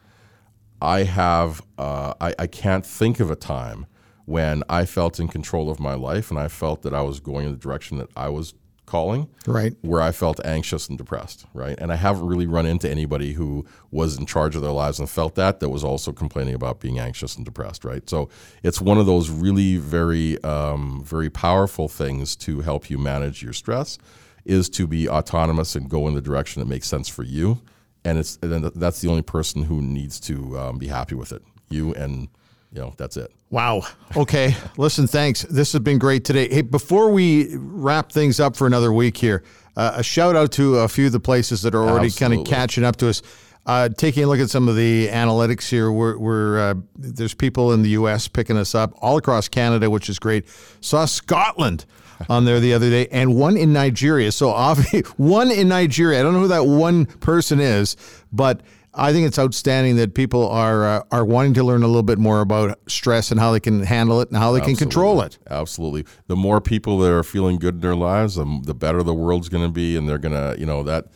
I 0.80 1.04
have 1.04 1.62
uh, 1.78 2.14
I, 2.20 2.34
I 2.38 2.46
can't 2.46 2.84
think 2.84 3.20
of 3.20 3.30
a 3.30 3.36
time 3.36 3.86
when 4.26 4.62
I 4.68 4.84
felt 4.84 5.20
in 5.20 5.28
control 5.28 5.70
of 5.70 5.78
my 5.78 5.94
life 5.94 6.30
and 6.30 6.38
I 6.38 6.48
felt 6.48 6.82
that 6.82 6.94
I 6.94 7.02
was 7.02 7.20
going 7.20 7.46
in 7.46 7.52
the 7.52 7.58
direction 7.58 7.98
that 7.98 8.08
I 8.16 8.28
was 8.28 8.54
calling, 8.86 9.28
right? 9.46 9.74
Where 9.82 10.00
I 10.00 10.12
felt 10.12 10.44
anxious 10.44 10.88
and 10.88 10.98
depressed, 10.98 11.46
right? 11.54 11.78
And 11.78 11.92
I 11.92 11.96
haven't 11.96 12.26
really 12.26 12.46
run 12.46 12.66
into 12.66 12.90
anybody 12.90 13.32
who 13.32 13.64
was 13.90 14.18
in 14.18 14.26
charge 14.26 14.56
of 14.56 14.62
their 14.62 14.72
lives 14.72 14.98
and 14.98 15.08
felt 15.08 15.34
that 15.36 15.60
that 15.60 15.70
was 15.70 15.82
also 15.84 16.12
complaining 16.12 16.54
about 16.54 16.80
being 16.80 16.98
anxious 16.98 17.36
and 17.36 17.44
depressed, 17.44 17.84
right? 17.84 18.08
So 18.08 18.28
it's 18.62 18.80
one 18.80 18.98
of 18.98 19.06
those 19.06 19.30
really 19.30 19.76
very, 19.76 20.42
um, 20.44 21.02
very 21.04 21.30
powerful 21.30 21.88
things 21.88 22.36
to 22.36 22.60
help 22.60 22.90
you 22.90 22.98
manage 22.98 23.42
your 23.42 23.52
stress 23.52 23.98
is 24.44 24.68
to 24.68 24.86
be 24.86 25.08
autonomous 25.08 25.74
and 25.74 25.88
go 25.88 26.06
in 26.06 26.14
the 26.14 26.20
direction 26.20 26.60
that 26.60 26.68
makes 26.68 26.86
sense 26.86 27.08
for 27.08 27.22
you. 27.22 27.62
And 28.04 28.18
it's 28.18 28.38
and 28.42 28.52
then 28.52 28.70
that's 28.74 29.00
the 29.00 29.08
only 29.08 29.22
person 29.22 29.62
who 29.62 29.80
needs 29.80 30.20
to 30.20 30.58
um, 30.58 30.78
be 30.78 30.88
happy 30.88 31.14
with 31.14 31.32
it, 31.32 31.42
you 31.70 31.94
and 31.94 32.28
you 32.74 32.80
know, 32.80 32.92
that's 32.96 33.16
it. 33.16 33.32
Wow. 33.50 33.82
Okay. 34.16 34.56
Listen, 34.76 35.06
thanks. 35.06 35.42
This 35.42 35.72
has 35.72 35.80
been 35.80 35.98
great 35.98 36.24
today. 36.24 36.48
Hey, 36.48 36.62
before 36.62 37.10
we 37.12 37.54
wrap 37.56 38.10
things 38.10 38.40
up 38.40 38.56
for 38.56 38.66
another 38.66 38.92
week 38.92 39.16
here, 39.16 39.44
uh, 39.76 39.92
a 39.96 40.02
shout 40.02 40.34
out 40.34 40.50
to 40.52 40.78
a 40.78 40.88
few 40.88 41.06
of 41.06 41.12
the 41.12 41.20
places 41.20 41.62
that 41.62 41.74
are 41.74 41.88
already 41.88 42.10
kind 42.10 42.34
of 42.34 42.44
catching 42.44 42.84
up 42.84 42.96
to 42.96 43.08
us. 43.08 43.22
Uh, 43.66 43.88
taking 43.88 44.24
a 44.24 44.26
look 44.26 44.40
at 44.40 44.50
some 44.50 44.68
of 44.68 44.76
the 44.76 45.08
analytics 45.08 45.70
here, 45.70 45.90
we're, 45.90 46.18
we're 46.18 46.58
uh, 46.58 46.74
there's 46.96 47.32
people 47.32 47.72
in 47.72 47.82
the 47.82 47.90
U.S. 47.90 48.28
picking 48.28 48.58
us 48.58 48.74
up 48.74 48.92
all 49.00 49.16
across 49.16 49.48
Canada, 49.48 49.88
which 49.88 50.10
is 50.10 50.18
great. 50.18 50.44
Saw 50.82 51.06
Scotland 51.06 51.86
on 52.28 52.44
there 52.44 52.60
the 52.60 52.74
other 52.74 52.90
day, 52.90 53.06
and 53.06 53.36
one 53.36 53.56
in 53.56 53.72
Nigeria. 53.72 54.32
So, 54.32 54.50
one 55.16 55.50
in 55.50 55.68
Nigeria. 55.68 56.20
I 56.20 56.22
don't 56.22 56.34
know 56.34 56.40
who 56.40 56.48
that 56.48 56.66
one 56.66 57.06
person 57.06 57.58
is, 57.58 57.96
but 58.32 58.60
I 58.96 59.12
think 59.12 59.26
it's 59.26 59.38
outstanding 59.38 59.96
that 59.96 60.14
people 60.14 60.48
are 60.48 60.84
uh, 60.84 61.02
are 61.10 61.24
wanting 61.24 61.54
to 61.54 61.64
learn 61.64 61.82
a 61.82 61.86
little 61.86 62.02
bit 62.02 62.18
more 62.18 62.40
about 62.40 62.78
stress 62.88 63.30
and 63.30 63.40
how 63.40 63.52
they 63.52 63.60
can 63.60 63.82
handle 63.82 64.20
it 64.20 64.28
and 64.28 64.36
how 64.36 64.52
they 64.52 64.58
Absolutely. 64.58 64.76
can 64.76 64.90
control 64.90 65.20
it. 65.22 65.38
Absolutely. 65.50 66.04
The 66.26 66.36
more 66.36 66.60
people 66.60 66.98
that 66.98 67.12
are 67.12 67.22
feeling 67.22 67.58
good 67.58 67.76
in 67.76 67.80
their 67.80 67.96
lives, 67.96 68.36
the, 68.36 68.60
the 68.64 68.74
better 68.74 69.02
the 69.02 69.14
world's 69.14 69.48
going 69.48 69.64
to 69.64 69.72
be, 69.72 69.96
and 69.96 70.08
they're 70.08 70.18
going 70.18 70.34
to, 70.34 70.58
you 70.58 70.66
know, 70.66 70.82
that 70.84 71.06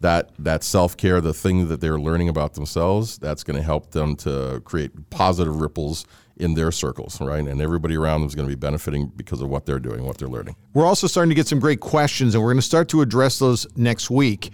that 0.00 0.30
that 0.38 0.64
self 0.64 0.96
care, 0.96 1.20
the 1.20 1.34
thing 1.34 1.68
that 1.68 1.80
they're 1.80 1.98
learning 1.98 2.28
about 2.28 2.54
themselves, 2.54 3.18
that's 3.18 3.42
going 3.42 3.56
to 3.56 3.62
help 3.62 3.90
them 3.90 4.16
to 4.16 4.62
create 4.64 5.10
positive 5.10 5.60
ripples 5.60 6.06
in 6.38 6.54
their 6.54 6.70
circles, 6.70 7.20
right? 7.20 7.46
And 7.46 7.60
everybody 7.62 7.96
around 7.96 8.20
them 8.20 8.28
is 8.28 8.34
going 8.34 8.46
to 8.46 8.54
be 8.54 8.58
benefiting 8.58 9.10
because 9.16 9.40
of 9.40 9.48
what 9.48 9.64
they're 9.64 9.78
doing, 9.78 10.04
what 10.04 10.18
they're 10.18 10.28
learning. 10.28 10.56
We're 10.74 10.84
also 10.84 11.06
starting 11.06 11.30
to 11.30 11.34
get 11.34 11.46
some 11.46 11.60
great 11.60 11.80
questions, 11.80 12.34
and 12.34 12.42
we're 12.42 12.50
going 12.50 12.60
to 12.60 12.66
start 12.66 12.88
to 12.90 13.00
address 13.00 13.38
those 13.38 13.66
next 13.76 14.10
week 14.10 14.50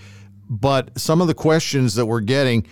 but 0.48 0.98
some 0.98 1.20
of 1.20 1.26
the 1.26 1.35
questions 1.35 1.94
that 1.94 2.07
we're 2.07 2.20
getting 2.20 2.66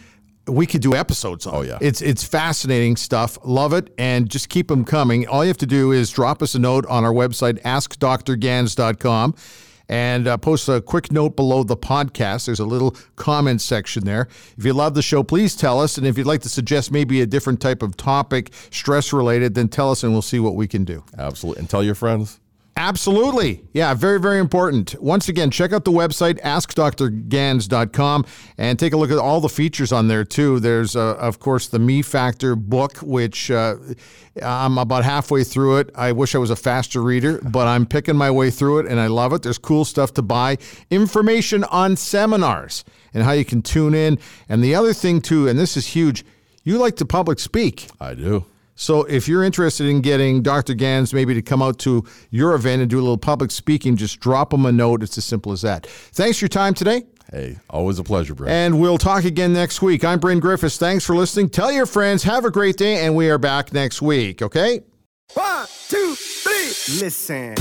we 0.46 0.66
could 0.66 0.80
do 0.80 0.94
episodes 0.94 1.46
on. 1.46 1.54
Oh 1.54 1.61
yeah, 1.62 1.78
it's 1.80 2.02
it's 2.02 2.24
fascinating 2.24 2.96
stuff. 2.96 3.38
Love 3.44 3.72
it, 3.72 3.92
and 3.98 4.28
just 4.28 4.48
keep 4.48 4.68
them 4.68 4.85
coming. 4.85 5.26
All 5.26 5.44
you 5.44 5.48
have 5.48 5.59
to 5.59 5.66
do 5.66 5.92
is 5.92 6.11
drop 6.11 6.42
us 6.42 6.54
a 6.54 6.59
note 6.59 6.87
on 6.87 7.04
our 7.04 7.12
website, 7.12 7.61
askdrganz.com, 7.62 9.35
and 9.88 10.28
uh, 10.28 10.37
post 10.37 10.68
a 10.68 10.80
quick 10.80 11.12
note 11.12 11.37
below 11.37 11.62
the 11.62 11.76
podcast. 11.76 12.46
There's 12.46 12.61
a 12.61 12.64
little 12.64 12.96
comment 13.16 13.61
section 13.61 14.04
there. 14.04 14.28
If 14.56 14.64
you 14.64 14.72
love 14.72 14.94
the 14.94 15.02
show, 15.02 15.22
please 15.22 15.54
tell 15.54 15.80
us, 15.80 15.98
and 15.98 16.06
if 16.06 16.18
you'd 16.18 16.26
like 16.26 16.42
to 16.42 16.48
suggest 16.48 16.90
maybe 16.90 17.20
a 17.20 17.26
different 17.26 17.61
type 17.61 17.83
of 17.83 17.96
topic, 17.96 18.52
stress 18.70 19.12
related, 19.12 19.54
then 19.54 19.68
tell 19.68 19.90
us, 19.90 20.02
and 20.02 20.12
we'll 20.12 20.22
see 20.22 20.40
what 20.40 20.54
we 20.54 20.66
can 20.66 20.85
do. 20.85 21.04
Absolutely, 21.16 21.61
and 21.61 21.70
tell 21.70 21.85
your 21.85 21.94
friends. 21.94 22.39
Absolutely. 22.81 23.62
Yeah, 23.75 23.93
very, 23.93 24.19
very 24.19 24.38
important. 24.38 24.95
Once 25.03 25.29
again, 25.29 25.51
check 25.51 25.75
out 25.75 25.85
the 25.85 25.93
website, 25.93 26.40
askdrganz.com, 26.40 28.25
and 28.57 28.79
take 28.79 28.95
a 28.95 28.97
look 28.97 29.11
at 29.11 29.19
all 29.19 29.43
the 29.43 29.51
features 29.51 29.93
on 29.93 30.09
there, 30.09 30.25
too. 30.25 30.61
There's, 30.61 30.97
uh, 30.97 31.16
of 31.16 31.40
course, 31.40 31.69
the 31.69 31.79
Me 31.79 32.01
Factor 32.01 32.57
book, 32.57 32.97
which 33.01 33.51
uh, 33.51 33.77
I'm 34.43 34.79
about 34.79 35.05
halfway 35.05 35.45
through 35.45 35.77
it. 35.77 35.90
I 35.95 36.12
wish 36.12 36.35
I 36.35 36.38
was 36.38 36.49
a 36.49 36.57
faster 36.57 37.03
reader, 37.03 37.38
but 37.43 37.66
I'm 37.66 37.85
picking 37.85 38.16
my 38.16 38.31
way 38.31 38.51
through 38.51 38.79
it, 38.79 38.87
and 38.87 38.99
I 38.99 39.09
love 39.09 39.35
it. 39.35 39.43
There's 39.43 39.59
cool 39.59 39.85
stuff 39.85 40.14
to 40.14 40.23
buy, 40.23 40.57
information 40.88 41.64
on 41.64 41.97
seminars 41.97 42.87
and 43.12 43.25
how 43.25 43.33
you 43.33 43.45
can 43.45 43.61
tune 43.61 43.93
in. 43.93 44.19
And 44.49 44.64
the 44.64 44.75
other 44.75 44.95
thing, 44.95 45.21
too, 45.21 45.49
and 45.49 45.59
this 45.59 45.77
is 45.77 45.88
huge, 45.88 46.25
you 46.64 46.79
like 46.79 46.97
to 46.97 47.05
public 47.05 47.40
speak. 47.40 47.88
I 48.01 48.14
do. 48.14 48.47
So 48.81 49.05
if 49.05 49.29
you're 49.29 49.45
interested 49.45 49.87
in 49.87 50.01
getting 50.01 50.43
Dr. 50.43 50.73
Ganz 50.73 51.12
maybe 51.12 51.35
to 51.35 51.43
come 51.43 51.61
out 51.61 51.79
to 51.81 52.03
your 52.31 52.55
event 52.55 52.81
and 52.81 52.90
do 52.90 52.99
a 52.99 53.03
little 53.03 53.19
public 53.19 53.51
speaking, 53.51 53.95
just 53.95 54.21
drop 54.21 54.55
him 54.55 54.64
a 54.64 54.73
note. 54.73 55.03
It's 55.03 55.19
as 55.19 55.27
simple 55.27 55.53
as 55.53 55.61
that. 55.61 55.87
Thanks 55.87 56.38
for 56.38 56.45
your 56.45 56.49
time 56.49 56.73
today. 56.73 57.05
Hey, 57.31 57.59
always 57.69 57.99
a 57.99 58.05
pleasure, 58.05 58.35
Brent. 58.35 58.51
And 58.51 58.81
we'll 58.81 58.97
talk 58.97 59.25
again 59.25 59.53
next 59.53 59.83
week. 59.83 60.03
I'm 60.03 60.19
Bryn 60.19 60.40
Griffiths. 60.40 60.79
Thanks 60.79 61.05
for 61.05 61.14
listening. 61.14 61.51
Tell 61.51 61.71
your 61.71 61.85
friends. 61.85 62.23
Have 62.23 62.47
a 62.47 62.51
great 62.51 62.79
day, 62.79 63.05
and 63.05 63.14
we 63.14 63.29
are 63.29 63.38
back 63.38 63.73
next 63.75 64.01
week, 64.01 64.40
okay? 64.40 64.81
One, 65.35 65.66
two, 65.88 66.14
three. 66.14 67.01
Listen. 67.01 67.57